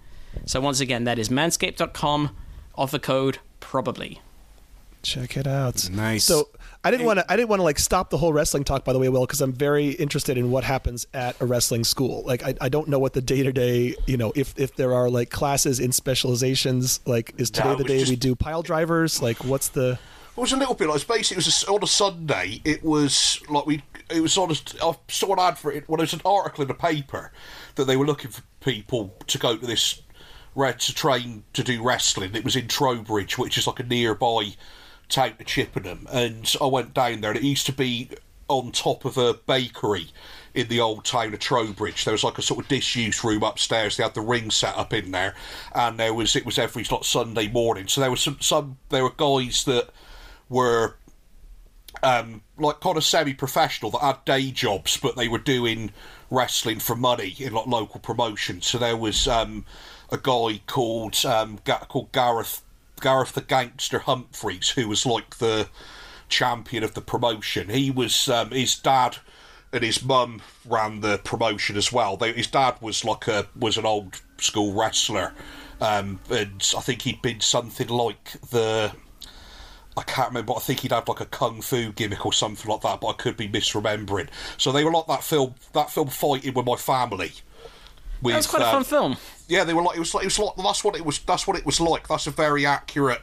[0.45, 2.35] So, once again, that is manscaped.com,
[2.75, 4.19] offer code probably.
[5.01, 5.89] Check it out.
[5.89, 6.25] Nice.
[6.25, 6.49] So
[6.83, 7.31] I didn't want to.
[7.31, 8.83] I didn't want to like stop the whole wrestling talk.
[8.83, 12.23] By the way, Will, because I'm very interested in what happens at a wrestling school.
[12.25, 13.95] Like I, I don't know what the day to day.
[14.07, 16.99] You know, if if there are like classes in specializations.
[17.05, 19.21] Like is today No, the day we do pile drivers?
[19.21, 19.99] Like what's the?
[20.37, 22.61] It was a little bit like basically it was a, on a Sunday.
[22.63, 23.83] It was like we.
[24.09, 24.85] It was on a.
[24.85, 25.87] I saw an ad for it.
[25.87, 27.31] Well, there was an article in the paper
[27.75, 30.01] that they were looking for people to go to this
[30.55, 32.35] red to train to do wrestling.
[32.35, 34.53] It was in Trowbridge, which is like a nearby
[35.09, 37.31] town to Chippenham, and I went down there.
[37.31, 38.09] and It used to be
[38.47, 40.07] on top of a bakery
[40.55, 42.03] in the old town of Trowbridge.
[42.03, 43.95] There was like a sort of disused room upstairs.
[43.95, 45.35] They had the ring set up in there,
[45.73, 47.87] and there was it was every like Sunday morning.
[47.87, 49.89] So there was some some there were guys that
[50.49, 50.95] were
[52.01, 55.91] um, like kind of semi-professional that had day jobs, but they were doing
[56.29, 58.67] wrestling for money in like local promotions.
[58.67, 59.65] So there was um,
[60.11, 62.61] a guy called um, called Gareth
[62.99, 65.69] Gareth the Gangster Humphreys, who was like the
[66.29, 67.69] champion of the promotion.
[67.69, 69.17] He was um, his dad
[69.71, 72.17] and his mum ran the promotion as well.
[72.17, 75.33] They, his dad was like a was an old school wrestler,
[75.81, 78.91] um, and I think he'd been something like the
[79.97, 80.53] I can't remember.
[80.53, 83.07] But I think he'd had like a kung fu gimmick or something like that, but
[83.07, 84.29] I could be misremembering.
[84.57, 87.31] So they were like that film, that film fighting with my family.
[88.21, 89.17] With, That was quite a uh, fun film.
[89.47, 91.19] Yeah, they were like it was like it was like that's what it was.
[91.19, 92.07] That's what it was like.
[92.07, 93.21] That's a very accurate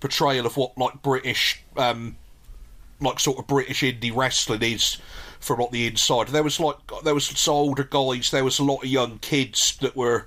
[0.00, 2.16] portrayal of what like British, um,
[3.00, 4.98] like sort of British indie wrestling is
[5.40, 6.28] from like the inside.
[6.28, 8.30] There was like there was some older guys.
[8.30, 10.26] There was a lot of young kids that were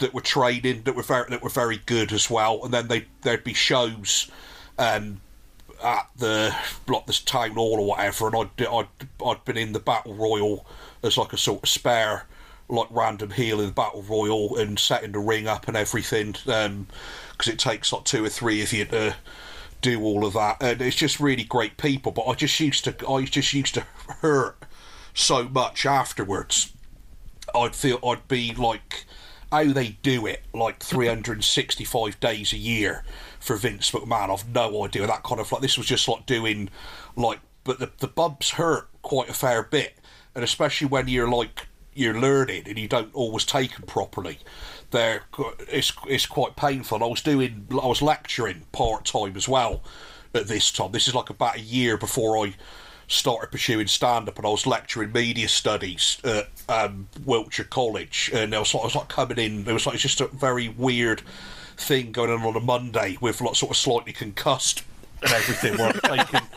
[0.00, 2.64] that were training that were very that were very good as well.
[2.64, 4.30] And then they there'd be shows
[4.78, 5.20] um,
[5.82, 6.54] at the
[6.88, 8.88] like this town hall or whatever, and I'd I'd
[9.24, 10.66] I'd been in the battle royal
[11.02, 12.26] as like a sort of spare
[12.68, 16.86] like random heel in the battle royal and setting the ring up and everything um,
[17.32, 19.14] because it takes like two or three of you to
[19.82, 20.62] do all of that.
[20.62, 23.84] And it's just really great people but I just used to I just used to
[24.20, 24.64] hurt
[25.12, 26.72] so much afterwards.
[27.54, 29.04] I'd feel I'd be like
[29.52, 33.04] how they do it like 365 days a year
[33.38, 34.32] for Vince McMahon.
[34.32, 36.70] I've no idea that kind of like this was just like doing
[37.14, 39.94] like but the the bumps hurt quite a fair bit,
[40.34, 44.38] and especially when you're like you're learning and you don't always take them properly.
[44.90, 45.22] They're
[45.68, 47.02] it's it's quite painful.
[47.02, 49.82] I was doing I was lecturing part time as well
[50.34, 50.92] at this time.
[50.92, 52.54] This is like about a year before I
[53.06, 58.54] started pursuing stand up and I was lecturing media studies at um, Wiltshire College and
[58.54, 61.22] I was, I was like coming in it was like just a very weird
[61.76, 64.84] thing going on on a Monday with like sort of slightly concussed
[65.22, 66.48] and everything where I'm taking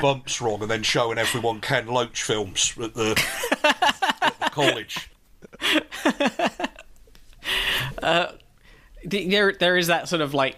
[0.00, 4.14] bumps wrong and then showing everyone Ken Loach films at the,
[4.58, 5.08] at
[8.02, 8.32] uh,
[9.04, 9.30] the college.
[9.30, 10.56] there there is that sort of like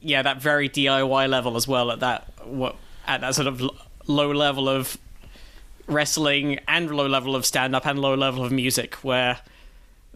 [0.00, 2.76] yeah that very DIY level as well at that what
[3.06, 3.62] at that sort of
[4.06, 4.96] low level of
[5.86, 9.38] wrestling and low level of stand up and low level of music where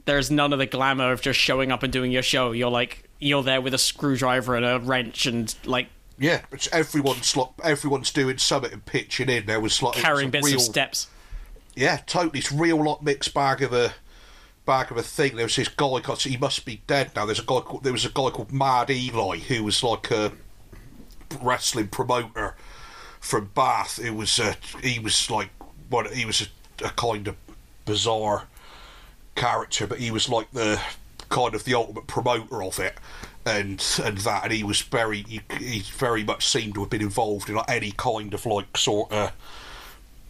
[0.05, 3.09] there's none of the glamour of just showing up and doing your show you're like
[3.22, 8.39] you're there with a screwdriver and a wrench and like Yeah, but everyone's everyone's doing
[8.39, 9.47] something and pitching in.
[9.47, 11.07] There was like carrying bits real, of steps
[11.75, 12.41] Yeah, totally.
[12.41, 13.95] It's real like mixed bag of a
[14.66, 15.37] bag of a thing.
[15.37, 16.01] There was this guy.
[16.01, 17.25] called- He must be dead now.
[17.27, 17.61] There's a guy.
[17.83, 20.33] There was a guy called Mad Eli who was like a
[21.41, 22.57] wrestling promoter
[23.20, 23.99] from Bath.
[23.99, 24.39] It was.
[24.39, 25.51] Uh, he was like
[25.89, 26.12] what?
[26.12, 27.37] He was a, a kind of
[27.85, 28.45] bizarre
[29.35, 30.81] character, but he was like the
[31.31, 32.95] kind of the ultimate promoter of it.
[33.45, 37.01] And and that, and he was very, he, he very much seemed to have been
[37.03, 39.33] involved in like any kind of like sort of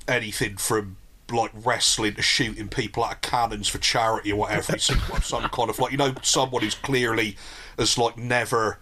[0.08, 0.96] anything from
[1.30, 4.74] like wrestling to shooting people out of cannons for charity or whatever.
[4.74, 7.36] He seemed like some kind of like you know someone who's clearly
[7.78, 8.78] has like never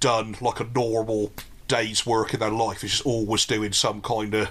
[0.00, 1.32] done like a normal
[1.68, 2.82] day's work in their life.
[2.82, 4.50] He's just always doing some kind of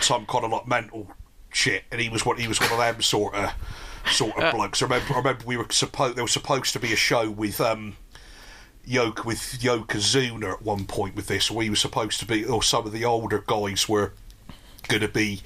[0.00, 1.08] some kind of like mental
[1.50, 3.52] shit, and he was what he was one of them sort of
[4.10, 4.82] sort of blokes.
[4.82, 7.60] I remember, I remember we were supposed there was supposed to be a show with
[7.60, 7.96] um
[8.84, 11.50] Yoke with Yokozuna at one point with this.
[11.50, 14.12] We were supposed to be, or some of the older guys were
[14.88, 15.42] going to be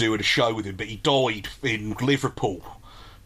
[0.00, 2.62] doing a show with him, but he died in Liverpool.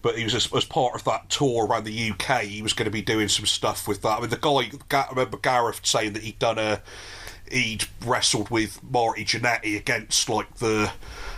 [0.02, 2.42] But he was as, as part of that tour around the UK.
[2.42, 4.18] He was going to be doing some stuff with that.
[4.18, 6.82] I mean, the guy, I remember Gareth saying that he'd done a,
[7.50, 10.92] he'd wrestled with Marty Jannetty against like the,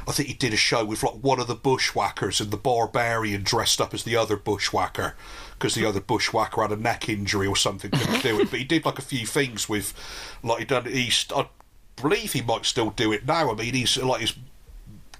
[0.09, 3.45] I think he did a show with like one of the bushwhackers and the barbarian
[3.45, 5.15] dressed up as the other bushwhacker
[5.53, 8.51] because the other bushwhacker had a neck injury or something couldn't do it.
[8.51, 9.95] But he did like a few things with,
[10.43, 10.87] like he done.
[10.87, 11.47] He's I
[11.95, 13.53] believe he might still do it now.
[13.53, 14.35] I mean, he's like his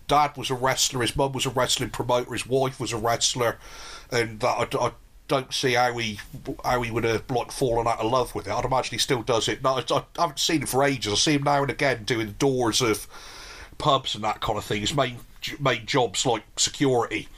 [0.09, 3.59] dad was a wrestler, his mum was a wrestling promoter, his wife was a wrestler,
[4.11, 4.93] and that I, I
[5.29, 6.21] don't see how he
[6.65, 8.53] how he would have like fallen out of love with it.
[8.53, 9.63] I'd imagine he still does it.
[9.63, 11.13] No, I, I haven't seen him for ages.
[11.13, 13.07] I see him now and again doing doors of
[13.79, 14.81] pubs and that kind of thing.
[14.81, 15.19] His main
[15.61, 17.29] main jobs like security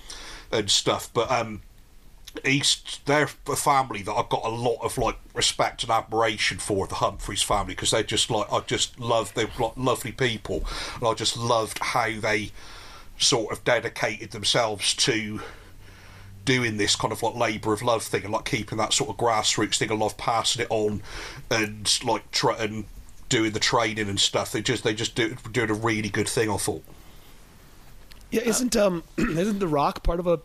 [0.53, 1.63] and stuff, but um.
[2.45, 6.87] He's they're a family that I've got a lot of like respect and admiration for
[6.87, 10.65] the Humphreys family because they're just like I just love they're like lovely people
[10.97, 12.51] and I just loved how they
[13.19, 15.41] sort of dedicated themselves to
[16.45, 19.17] doing this kind of like labour of love thing and like keeping that sort of
[19.17, 19.93] grassroots thing.
[19.93, 21.03] I love passing it on
[21.51, 22.87] and like try and
[23.29, 24.53] doing the training and stuff.
[24.53, 26.51] They just they just do doing a really good thing.
[26.51, 26.85] I thought.
[28.31, 30.41] Yeah, isn't um isn't The Rock part of a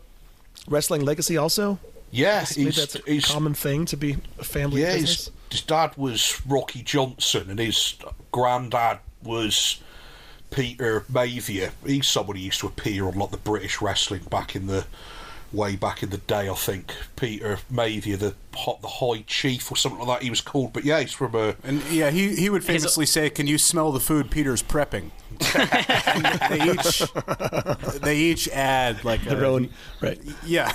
[0.68, 1.78] wrestling legacy also?
[2.10, 4.94] Yeah, Maybe he's, that's a he's, common thing to be a family yeah.
[4.94, 5.26] business.
[5.26, 7.96] His, his dad was Rocky Johnson and his
[8.30, 9.82] granddad was
[10.50, 11.72] Peter Maivia.
[11.84, 14.86] He's somebody who used to appear on like the British wrestling back in the
[15.52, 16.48] way back in the day.
[16.48, 20.24] I think Peter Maivia, the hot the High Chief or something like that.
[20.24, 23.30] He was called, but yeah, he's from a And yeah, he, he would famously say,
[23.30, 25.10] "Can you smell the food Peter's prepping?"
[25.40, 29.70] And they each they each add like Their a, own
[30.00, 30.20] right.
[30.44, 30.72] Yeah,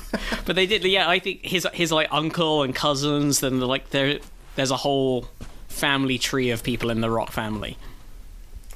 [0.44, 4.18] but they did yeah i think his his like uncle and cousins then like there
[4.56, 5.26] there's a whole
[5.68, 7.76] family tree of people in the rock family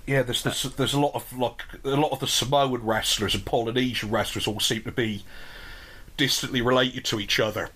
[0.06, 3.44] Yeah, there's, there's there's a lot of like a lot of the Samoan wrestlers and
[3.44, 5.24] Polynesian wrestlers all seem to be
[6.16, 7.70] distantly related to each other.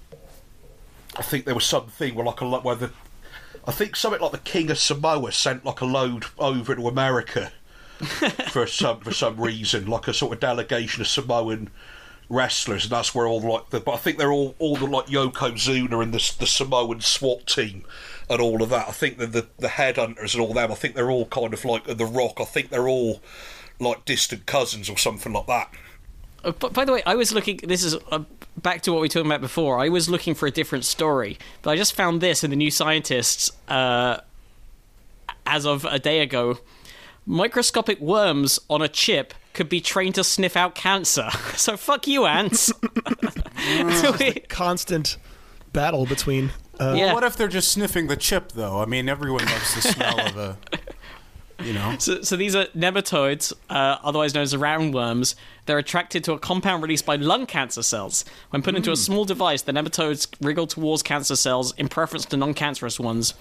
[1.19, 2.93] I think there was something where like a lot where the
[3.71, 7.53] I think something like the King of Samoa sent like a load over to America
[8.51, 11.71] for some for some reason, like a sort of delegation of Samoan
[12.29, 13.79] wrestlers, and that's where all like the.
[13.79, 17.85] But I think they're all all the like Yokozuna and the the Samoan SWAT team
[18.29, 18.89] and all of that.
[18.89, 20.73] I think that the the headhunters and all them.
[20.73, 22.41] I think they're all kind of like the Rock.
[22.41, 23.23] I think they're all
[23.79, 25.73] like distant cousins or something like that.
[26.45, 27.59] Uh, by the way, I was looking.
[27.63, 28.21] This is uh,
[28.57, 29.79] back to what we were talking about before.
[29.79, 32.71] I was looking for a different story, but I just found this in the New
[32.71, 34.19] Scientists uh,
[35.47, 36.59] as of a day ago.
[37.27, 41.29] microscopic worms on a chip could be trained to sniff out cancer.
[41.57, 42.73] So fuck you, ants.
[44.49, 45.17] Constant
[45.73, 46.51] battle between.
[46.79, 47.13] Uh, Yeah.
[47.13, 48.81] What if they're just sniffing the chip, though?
[48.81, 50.59] I mean, everyone loves the smell of a,
[51.63, 51.97] you know.
[51.99, 55.35] So, so these are nematodes, uh, otherwise known as roundworms.
[55.67, 58.25] They're attracted to a compound released by lung cancer cells.
[58.51, 62.37] When put into a small device, the nematodes wriggle towards cancer cells in preference to
[62.37, 63.35] non-cancerous ones.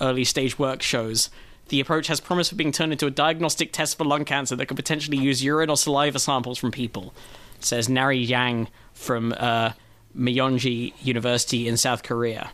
[0.00, 1.30] Early stage work shows.
[1.68, 4.66] The approach has promise of being turned into a diagnostic test for lung cancer that
[4.66, 7.14] could potentially use urine or saliva samples from people.
[7.60, 9.72] Says Nari Yang from uh,
[10.16, 12.52] Myongji University in South Korea.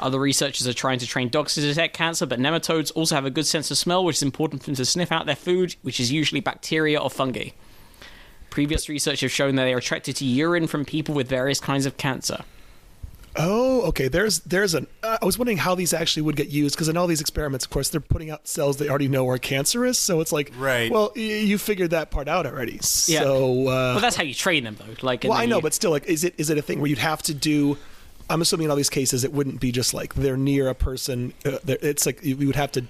[0.00, 3.30] Other researchers are trying to train dogs to detect cancer, but nematodes also have a
[3.30, 6.00] good sense of smell, which is important for them to sniff out their food, which
[6.00, 7.50] is usually bacteria or fungi.
[8.48, 11.86] Previous research have shown that they are attracted to urine from people with various kinds
[11.86, 12.38] of cancer.
[13.36, 14.08] Oh, okay.
[14.08, 14.88] There's there's an.
[15.04, 17.64] Uh, I was wondering how these actually would get used because in all these experiments,
[17.64, 20.00] of course, they're putting out cells they already know are cancerous.
[20.00, 20.90] So it's like, Right.
[20.90, 22.72] Well, y- you figured that part out already.
[23.06, 23.20] Yeah.
[23.20, 24.94] So, uh, But that's how you train them, though.
[25.06, 26.88] Like, well, I know, you- but still, like, is it is it a thing where
[26.90, 27.78] you'd have to do?
[28.30, 31.34] I'm assuming in all these cases, it wouldn't be just like they're near a person.
[31.44, 32.84] Uh, it's like you you would have to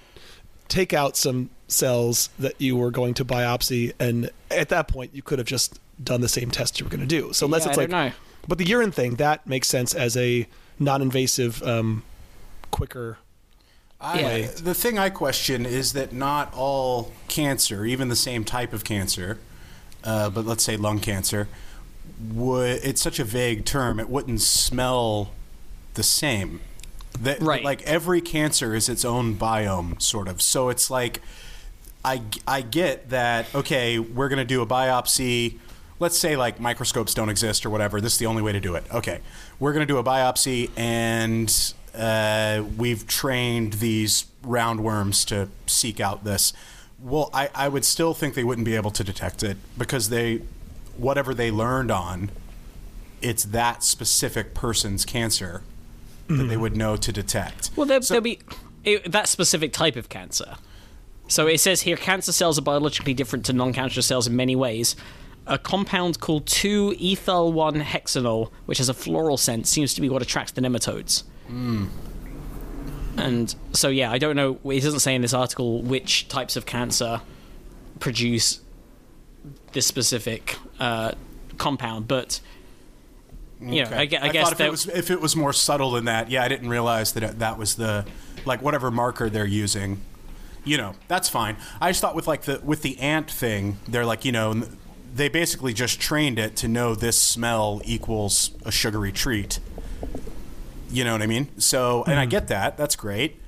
[0.69, 5.23] take out some cells that you were going to biopsy, and at that point, you
[5.23, 7.33] could have just done the same test you were going to do.
[7.33, 8.13] So unless Yeah, it's I like, don't know.
[8.47, 10.47] but the urine thing that makes sense as a
[10.79, 12.03] non-invasive, um,
[12.71, 13.19] quicker.
[14.01, 14.47] I, Yeah.
[14.63, 19.39] The thing I question is that not all cancer, even the same type of cancer,
[20.05, 21.49] uh, but let's say lung cancer,
[22.33, 24.01] would it's such a vague term.
[24.01, 25.31] It wouldn't smell
[25.95, 26.61] the same.
[27.19, 27.65] That, Right.
[27.65, 30.41] Like every cancer is its own biome, sort of.
[30.41, 31.21] So it's like
[32.05, 35.59] I, I get that, okay, we're going to do a biopsy.
[35.99, 38.01] Let's say like microscopes don't exist or whatever.
[38.01, 38.85] This is the only way to do it.
[38.93, 39.21] Okay.
[39.59, 46.25] We're going to do a biopsy and uh, we've trained these roundworms to seek out
[46.25, 46.53] this.
[47.03, 50.43] Well, I, I would still think they wouldn't be able to detect it because they,
[51.01, 52.31] whatever they learned on,
[53.23, 55.63] it's that specific person's cancer
[56.29, 56.61] that they mm-hmm.
[56.61, 57.71] would know to detect.
[57.75, 58.39] Well, there, So- there'll be
[58.85, 60.57] it, that specific type of cancer.
[61.29, 64.57] So it says here cancer cells are biologically different to non cancerous cells in many
[64.57, 64.97] ways.
[65.47, 70.09] A compound called 2 ethyl 1 hexanol, which has a floral scent, seems to be
[70.09, 71.25] what attracts the nematodes.
[71.47, 71.87] Hmm.
[73.17, 74.59] And so, yeah, I don't know.
[74.65, 77.21] It doesn't say in this article which types of cancer
[77.99, 78.61] produce
[79.73, 81.13] this specific uh,
[81.59, 82.41] compound, but
[83.61, 83.97] you know, Okay.
[83.97, 86.31] I, I guess thought if that it was if it was more subtle than that,
[86.31, 88.07] yeah, I didn't realize that it, that was the
[88.45, 90.01] like whatever marker they're using.
[90.65, 91.57] You know, that's fine.
[91.81, 94.63] I just thought with like the with the ant thing, they're like you know
[95.15, 99.59] they basically just trained it to know this smell equals a sugary treat.
[100.91, 101.49] You know what I mean?
[101.59, 102.77] So, and I get that.
[102.77, 103.41] That's great.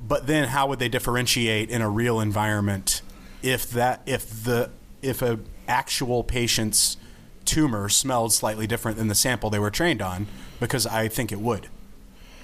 [0.00, 3.00] But then how would they differentiate in a real environment
[3.42, 4.70] if that if the
[5.06, 5.38] if a
[5.68, 6.96] actual patient's
[7.44, 10.26] tumor smelled slightly different than the sample they were trained on
[10.60, 11.68] because I think it would.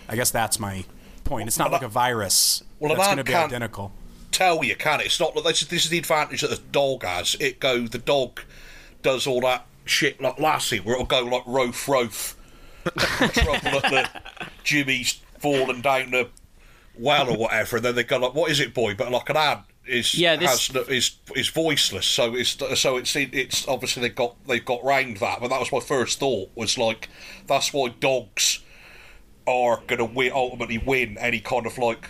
[0.09, 0.85] I guess that's my
[1.25, 1.49] point.
[1.49, 3.93] It's not Well, like a virus well, that's going to be can't- identical.
[4.31, 5.07] tell you, can it?
[5.07, 5.35] It's not.
[5.45, 7.37] This is, this is the advantage that the dog has.
[7.41, 7.87] It go.
[7.87, 8.41] The dog
[9.03, 12.35] does all that shit like Lassie, where it'll go like roaf roaf.
[13.33, 14.09] trouble at the
[14.65, 16.29] Jimmy's falling down the
[16.99, 19.37] well or whatever, and then they go like, "What is it, boy?" But like an
[19.37, 24.15] ant is Yeah, this- has is is voiceless, so it's so it's it's obviously they've
[24.15, 25.41] got they've got round that.
[25.41, 27.09] But that was my first thought was like
[27.47, 28.61] that's why dogs
[29.47, 32.09] are going to win, ultimately win any kind of like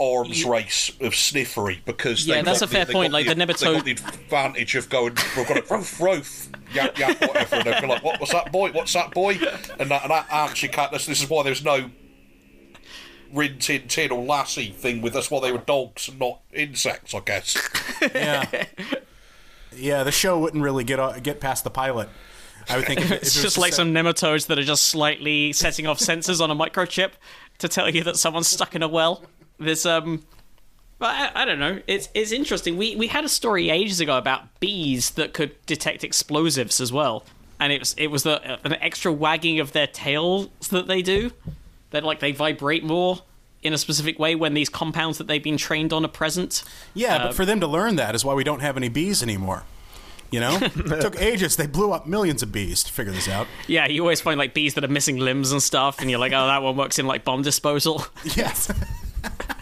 [0.00, 3.92] arms race of sniffery because Yeah, that's a fair point, like, the the, nematode- the
[3.92, 8.02] advantage of going, we've got a roof, roof, yap, yap, whatever, and they'll be like,
[8.02, 8.72] what, what's that boy?
[8.72, 9.34] What's that boy?
[9.78, 10.90] And that, and that actually can't.
[10.90, 11.88] This, this is why there's no
[13.34, 15.14] Rin Tin Tin or Lassie thing with.
[15.16, 17.56] us while they were dogs and not insects, I guess.
[18.14, 18.64] Yeah.
[19.76, 22.08] yeah, the show wouldn't really get uh, get past the pilot.
[22.68, 24.58] I would think if, it- if It's it was just like a- some nematodes that
[24.58, 27.12] are just slightly setting off sensors on a microchip
[27.58, 29.22] to tell you that someone's stuck in a well.
[29.58, 30.24] There's um,
[30.98, 31.80] but I, I don't know.
[31.86, 32.76] It's it's interesting.
[32.76, 37.24] We we had a story ages ago about bees that could detect explosives as well,
[37.58, 41.30] and it was it was the an extra wagging of their tails that they do.
[41.94, 43.20] That like they vibrate more
[43.62, 46.62] in a specific way when these compounds that they've been trained on are present.
[46.92, 49.22] Yeah, Uh, but for them to learn that is why we don't have any bees
[49.22, 49.62] anymore.
[50.30, 51.54] You know, it took ages.
[51.56, 53.46] They blew up millions of bees to figure this out.
[53.68, 56.32] Yeah, you always find like bees that are missing limbs and stuff, and you're like,
[56.32, 58.04] oh, that one works in like bomb disposal.
[58.36, 58.68] Yes.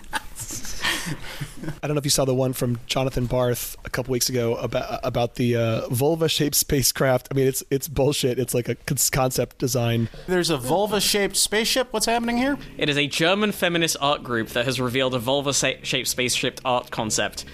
[1.82, 4.54] I don't know if you saw the one from Jonathan Barth a couple weeks ago
[4.56, 7.28] about about the uh, vulva-shaped spacecraft.
[7.30, 8.38] I mean, it's it's bullshit.
[8.38, 8.74] It's like a
[9.10, 10.08] concept design.
[10.26, 11.92] There's a vulva-shaped spaceship.
[11.92, 12.58] What's happening here?
[12.78, 17.44] It is a German feminist art group that has revealed a vulva-shaped spaceship art concept,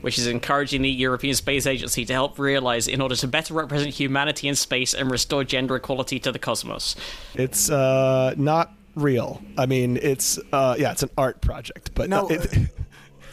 [0.00, 3.94] which is encouraging the European Space Agency to help realize in order to better represent
[3.94, 6.96] humanity in space and restore gender equality to the cosmos.
[7.34, 9.42] It's uh, not real.
[9.56, 12.70] I mean, it's uh, yeah, it's an art project, but No, it-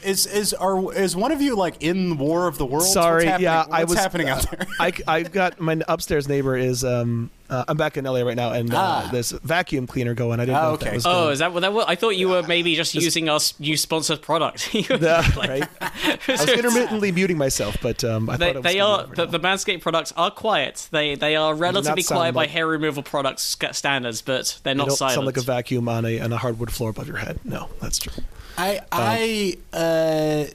[0.05, 2.93] Is is are is one of you like in War of the Worlds?
[2.93, 4.67] Sorry, What's yeah, What's I was happening out uh, there?
[4.79, 8.51] I I got my upstairs neighbor is um uh, I'm back in LA right now,
[8.53, 9.09] and uh, Ah.
[9.11, 10.39] there's vacuum cleaner going.
[10.39, 11.85] I didn't Ah, know if that was Oh, gonna- is that what that was?
[11.87, 14.73] I thought you were maybe just using our new sponsored product.
[14.73, 15.69] You were Yeah, like- right.
[15.81, 19.15] I was intermittently muting myself, but um, I They, thought it was they are be
[19.15, 20.87] the, the Manscaped products are quiet.
[20.91, 24.87] They they are relatively sound quiet by hair removal products standards, but they're They not
[24.89, 25.15] don't silent.
[25.15, 27.39] sound like a vacuum on a on a hardwood floor above your head.
[27.43, 28.23] No, that's true.
[28.57, 30.45] I I uh,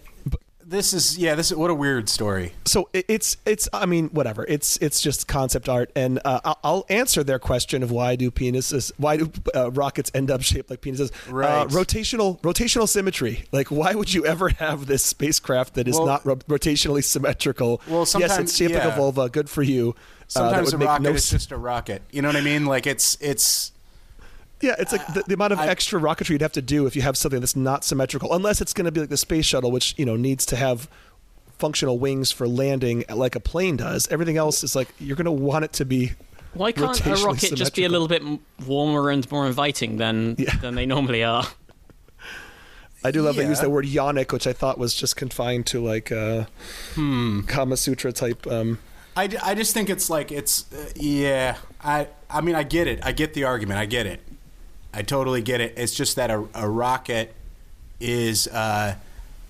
[0.64, 2.52] this is yeah this is what a weird story.
[2.64, 6.58] so it, it's it's I mean whatever it's it's just concept art and uh, I'll,
[6.62, 10.70] I'll answer their question of why do penises why do uh, rockets end up shaped
[10.70, 11.66] like penises uh, Right.
[11.68, 16.24] rotational rotational symmetry like why would you ever have this spacecraft that is Well- not
[16.24, 18.94] ro- rotationally symmetrical Well, yes sometimes- it's shaped like yeah.
[18.94, 21.50] a vulva good for you Uh, that Sometimes would a make rocket no is just
[21.50, 22.02] a rocket.
[22.12, 22.64] You know what I mean?
[22.64, 23.72] Like it's it's
[24.62, 26.94] yeah it's like the, the amount of I- extra rocketry you'd have to do if
[26.96, 29.70] you have something that's not symmetrical unless it's going to be like the space shuttle
[29.70, 30.88] which you know needs to have
[31.58, 35.30] functional wings for landing like a plane does everything else is like you're going to
[35.30, 36.12] want it to be
[36.54, 38.22] Why can't a rocket just be a little bit
[38.66, 40.56] warmer and more inviting than Yeah.
[40.56, 41.46] than they normally are?
[43.02, 43.64] I do love they use Yeah.
[43.64, 46.44] the word yonic, which I thought was just confined to like uh,
[46.94, 47.42] Hmm.
[47.42, 48.46] Kama Sutra type.
[48.46, 48.78] Um,
[49.16, 53.00] I, I just think it's like it's uh, yeah I I mean I get it
[53.02, 54.20] I get the argument I get it
[54.92, 57.34] I totally get it it's just that a, a rocket
[58.00, 58.96] is uh,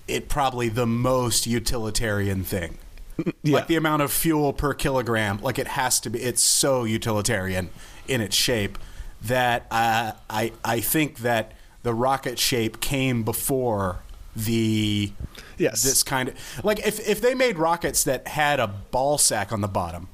[0.07, 2.77] it probably the most utilitarian thing
[3.43, 3.55] yeah.
[3.55, 7.69] like the amount of fuel per kilogram like it has to be it's so utilitarian
[8.07, 8.77] in its shape
[9.21, 13.99] that uh, I I think that the rocket shape came before
[14.35, 15.11] the
[15.57, 15.83] Yes.
[15.83, 19.61] this kind of like if if they made rockets that had a ball sack on
[19.61, 20.07] the bottom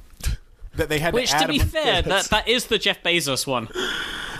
[0.78, 3.46] that they had Which, to add to be fair, that that is the Jeff Bezos
[3.46, 3.68] one.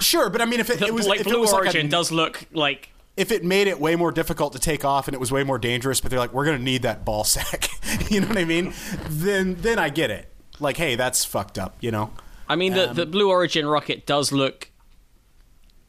[0.01, 1.63] sure but I mean if it, The it was like if it Blue was like
[1.65, 5.09] Origin a, does look like if it made it way more difficult to take off
[5.09, 7.69] and it was way more dangerous but they're like we're gonna need that ball sack.
[8.11, 8.73] You know what I mean?
[9.09, 10.33] Then then I get it.
[10.61, 12.11] Like hey that's fucked up you know?
[12.49, 14.71] I mean, the, Um, the Blue Origin rocket does look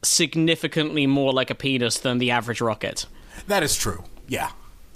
[0.02, 3.06] significantly more like a penis than the average rocket.
[3.46, 4.04] that is true.
[4.28, 4.50] Yeah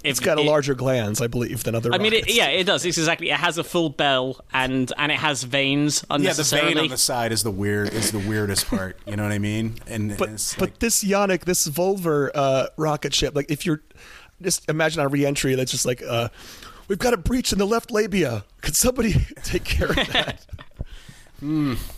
[0.05, 1.93] it's got a larger glans, I believe, than other.
[1.93, 2.85] I mean, it, yeah, it does.
[2.85, 3.29] It's exactly.
[3.29, 6.97] It has a full bell and and it has veins Yeah, the vein on the
[6.97, 8.97] side is the weird is the weirdest part.
[9.05, 9.75] You know what I mean?
[9.87, 13.81] And But it's but like, this yonic, this Vulva uh, rocket ship, like if you're
[14.41, 16.29] just imagine on reentry, that's just like uh,
[16.87, 18.45] we've got a breach in the left labia.
[18.61, 20.45] Could somebody take care of that?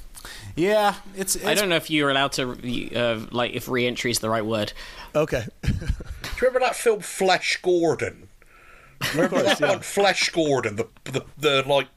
[0.58, 4.20] yeah, it's, it's I don't know if you're allowed to, uh, like, if re-entry is
[4.20, 4.74] the right word.
[5.16, 5.46] okay.
[5.64, 8.28] Do you remember that film Flesh Gordon?
[9.14, 11.88] Remember that one, Flesh Gordon, the, the the like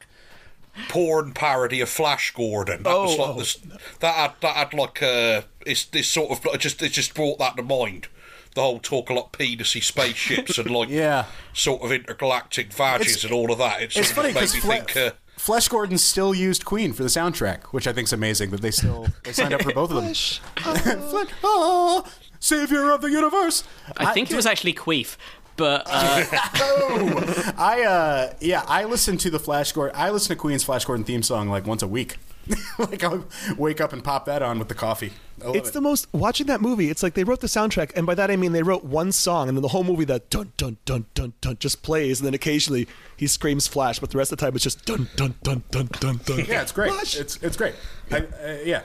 [0.88, 2.82] porn parody of Flash Gordon.
[2.84, 3.38] That was Oh, like oh.
[3.38, 3.56] this,
[4.00, 7.38] that had that had like uh it's this sort of it just it just brought
[7.38, 8.08] that to mind.
[8.54, 11.26] The whole talk a lot penisy spaceships and like Yeah.
[11.52, 13.82] sort of intergalactic vages It's- and all of that.
[13.82, 14.96] It sort It's of funny because made me think.
[14.96, 18.60] Uh, Flesh Gordon still used Queen for the soundtrack, which I think is amazing that
[18.60, 20.04] they still they signed up for both of them.
[20.04, 20.38] Flesh.
[20.58, 22.04] Flesh, ah,
[22.38, 23.64] savior of the universe.
[23.96, 25.16] I think it was actually Queef,
[25.56, 26.24] but uh,
[27.56, 29.96] I uh yeah, I listen to the Flash Gordon.
[29.98, 32.18] I listen to Queen's Flash Gordon theme song like once a week.
[32.78, 33.24] like I'll
[33.56, 35.12] wake up and pop that on with the coffee.
[35.44, 35.72] I It's it.
[35.72, 36.90] the most watching that movie.
[36.90, 39.48] It's like they wrote the soundtrack, and by that I mean they wrote one song,
[39.48, 42.34] and then the whole movie that dun dun dun dun dun just plays, and then
[42.34, 42.86] occasionally
[43.16, 45.86] he screams Flash, but the rest of the time it's just dun dun dun dun
[46.00, 46.38] dun dun.
[46.46, 46.92] Yeah, it's great.
[46.92, 47.16] Flash.
[47.16, 47.74] It's it's great.
[48.10, 48.82] I, uh, yeah,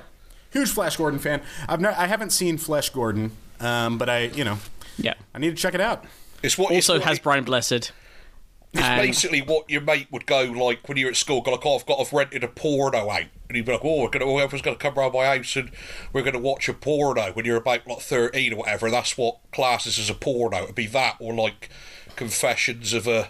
[0.52, 1.42] huge Flash Gordon fan.
[1.68, 4.58] I've not, I haven't seen Flash Gordon, um, but I you know
[4.98, 5.16] yeah.
[5.34, 6.06] I need to check it out.
[6.44, 7.92] it's what it's Also what has it- Brian Blessed.
[8.78, 11.42] It's And- basically what your mate would go like when you're at school.
[11.42, 14.04] Go like, oh, I've got, I've rented a porno out, and he'd be like, oh,
[14.04, 15.72] we're gonna, oh, everyone's gonna come round my house and
[16.12, 17.32] we're gonna watch a porno.
[17.32, 20.64] When you're about like thirteen or whatever, that's what classes as a porno.
[20.64, 21.70] It'd be that or like
[22.16, 23.30] Confessions of a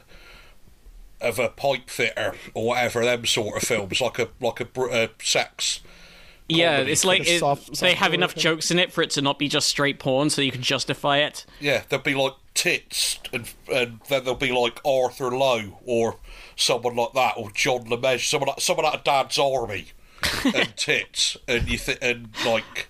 [1.22, 3.04] of a pipe fitter or whatever.
[3.04, 5.80] Them sort of films, like a like a br- uh, sex.
[6.48, 8.42] Yeah, it's like it, soft- they have enough thing.
[8.42, 11.18] jokes in it for it to not be just straight porn, so you can justify
[11.18, 11.46] it.
[11.60, 16.18] Yeah, there'll be like tits, and, and then there'll be like Arthur Lowe or
[16.56, 19.86] someone like that, or John Le Mesurier, someone like, someone out of Dad's Army,
[20.46, 22.88] and tits, and you think, and like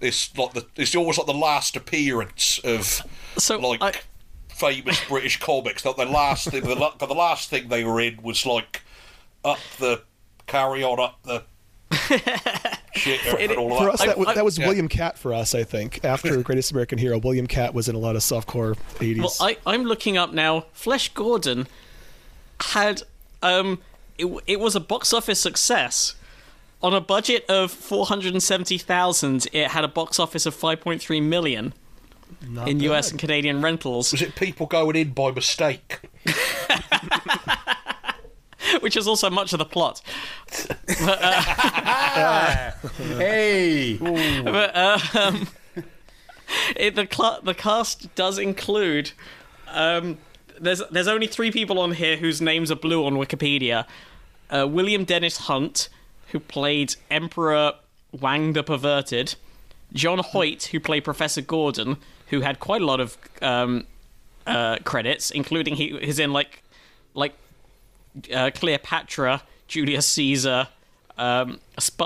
[0.00, 3.02] it's like the it's always like the last appearance of
[3.36, 4.00] So, like I-
[4.48, 5.82] famous British comics.
[5.82, 8.82] That the last thing, the, the last thing they were in was like
[9.44, 10.02] up the
[10.46, 11.44] carry on up the
[12.94, 14.06] shit all For us, that.
[14.08, 14.58] that, was, I- that was.
[14.58, 16.04] William Katt for us, I think.
[16.04, 19.18] After Greatest American Hero, William Katt was in a lot of softcore 80s.
[19.18, 20.66] Well, I, I'm looking up now.
[20.72, 21.66] Flesh Gordon
[22.60, 23.02] had
[23.42, 23.80] um,
[24.18, 26.14] it, it was a box office success.
[26.82, 30.54] On a budget of four hundred and seventy thousand, it had a box office of
[30.54, 31.74] five point three million
[32.48, 35.98] Not in US and Canadian rentals, Was it people going in by mistake?
[38.80, 40.00] which is also much of the plot.
[43.18, 45.48] Hey, But um,
[46.76, 49.12] it, the cl- the cast does include.
[49.68, 50.18] Um,
[50.60, 53.86] there's there's only three people on here whose names are blue on Wikipedia.
[54.50, 55.88] Uh, William Dennis Hunt,
[56.28, 57.74] who played Emperor
[58.12, 59.34] Wang the Perverted.
[59.92, 61.96] John Hoyt, who played Professor Gordon,
[62.28, 63.86] who had quite a lot of um,
[64.46, 66.62] uh, credits, including he is in like
[67.14, 67.34] like
[68.32, 70.68] uh, Cleopatra, Julius Caesar.
[71.18, 71.60] Um,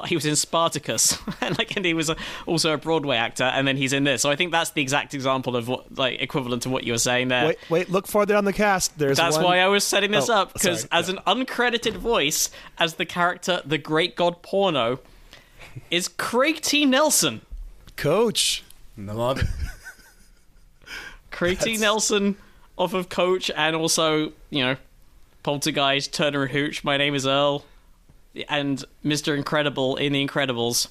[0.06, 2.16] he was in Spartacus, and like, and he was a,
[2.46, 4.22] also a Broadway actor, and then he's in this.
[4.22, 6.98] So I think that's the exact example of what, like, equivalent to what you were
[6.98, 7.46] saying there.
[7.46, 8.98] Wait, wait, look farther down the cast.
[8.98, 11.20] There's That's one- why I was setting this Oh, up because as yeah.
[11.28, 14.98] an uncredited voice, as the character the Great God Porno,
[15.92, 16.84] is Craig T.
[16.84, 17.42] Nelson.
[17.94, 18.64] Coach.
[18.98, 19.46] I love it.
[21.30, 21.76] Craig T.
[21.76, 22.36] Nelson
[22.76, 24.76] off of Coach and also, you know,
[25.44, 27.64] Poltergeist, Turner and Hooch, My Name is Earl,
[28.48, 29.36] and Mr.
[29.36, 30.88] Incredible in The Incredibles.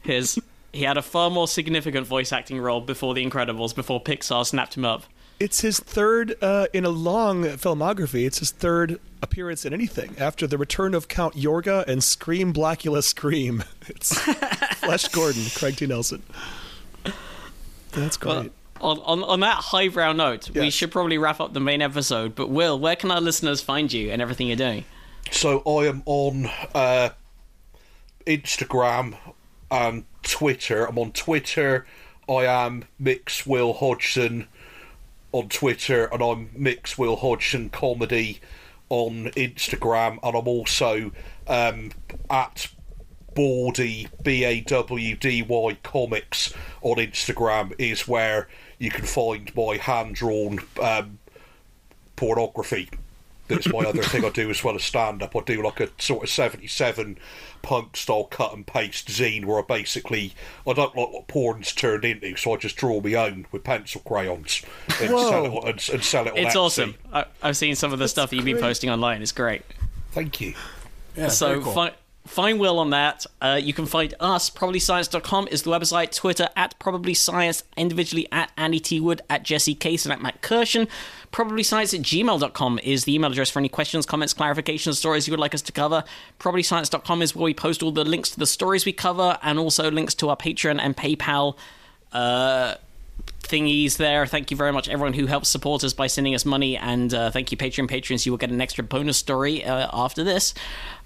[0.00, 0.38] His
[0.72, 4.76] he had a far more significant voice acting role before The Incredibles, before Pixar snapped
[4.76, 5.04] him up.
[5.40, 8.26] It's his third uh, in a long filmography.
[8.26, 13.02] It's his third appearance in anything after the return of Count Yorga and Scream Blackula
[13.02, 13.64] Scream.
[13.88, 14.16] It's
[14.78, 15.86] Flesh Gordon, Craig T.
[15.86, 16.22] Nelson.
[17.92, 18.52] That's great.
[18.80, 22.34] On, on, on that highbrow note, we should probably wrap up the main episode.
[22.34, 24.84] But Will, where can our listeners find you and everything you're doing?
[25.30, 27.10] So I am on uh,
[28.26, 29.16] Instagram
[29.70, 30.86] and Twitter.
[30.86, 31.86] I'm on Twitter.
[32.28, 34.48] I am Mix Will Hodgson
[35.32, 38.40] on Twitter, and I'm Mix Will Hodgson Comedy
[38.88, 41.12] on Instagram, and I'm also
[41.46, 41.92] um,
[42.28, 42.68] at
[43.34, 46.52] Bawdy B A W D Y Comics
[46.82, 48.48] on Instagram is where
[48.80, 51.18] you can find my hand drawn um,
[52.16, 52.90] pornography.
[53.48, 55.34] That's my other thing I do as well as stand up.
[55.34, 57.18] I do like a sort of 77
[57.62, 60.34] punk style cut and paste zine where I basically,
[60.68, 64.02] I don't like what porn's turned into, so I just draw my own with pencil
[64.06, 64.62] crayons
[65.00, 66.60] and, sell it, on- and, and sell it on It's Etsy.
[66.60, 66.94] awesome.
[67.12, 68.62] I, I've seen some of the stuff that you've been great.
[68.62, 69.20] posting online.
[69.20, 69.62] It's great.
[70.12, 70.54] Thank you.
[71.16, 71.72] Yeah, so very cool.
[71.72, 71.94] fi-
[72.26, 73.26] find Will on that.
[73.40, 74.50] Uh, you can find us.
[74.50, 76.14] Probablyscience.com is the website.
[76.14, 77.64] Twitter at Probably Science.
[77.76, 79.00] Individually at Andy T.
[79.00, 80.88] Wood, at Jesse Case, and at Matt Kirshen.
[81.32, 85.40] Probablyscience at gmail.com is the email address for any questions, comments, clarifications, stories you would
[85.40, 86.04] like us to cover.
[86.38, 89.90] Probablyscience.com is where we post all the links to the stories we cover and also
[89.90, 91.56] links to our Patreon and PayPal
[92.12, 92.74] uh,
[93.42, 94.26] thingies there.
[94.26, 97.30] Thank you very much, everyone who helps support us by sending us money, and uh,
[97.30, 98.24] thank you, Patreon patrons.
[98.24, 100.54] You will get an extra bonus story uh, after this.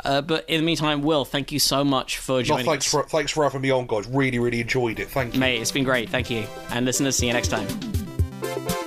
[0.05, 2.91] Uh, but in the meantime, Will, thank you so much for No, joining thanks us.
[2.91, 4.07] for thanks for having me on, guys.
[4.07, 5.09] Really, really enjoyed it.
[5.09, 5.41] Thank you.
[5.41, 6.11] Mate, it's been great.
[6.11, 6.47] Thank you.
[6.70, 8.84] And listeners, see you next time.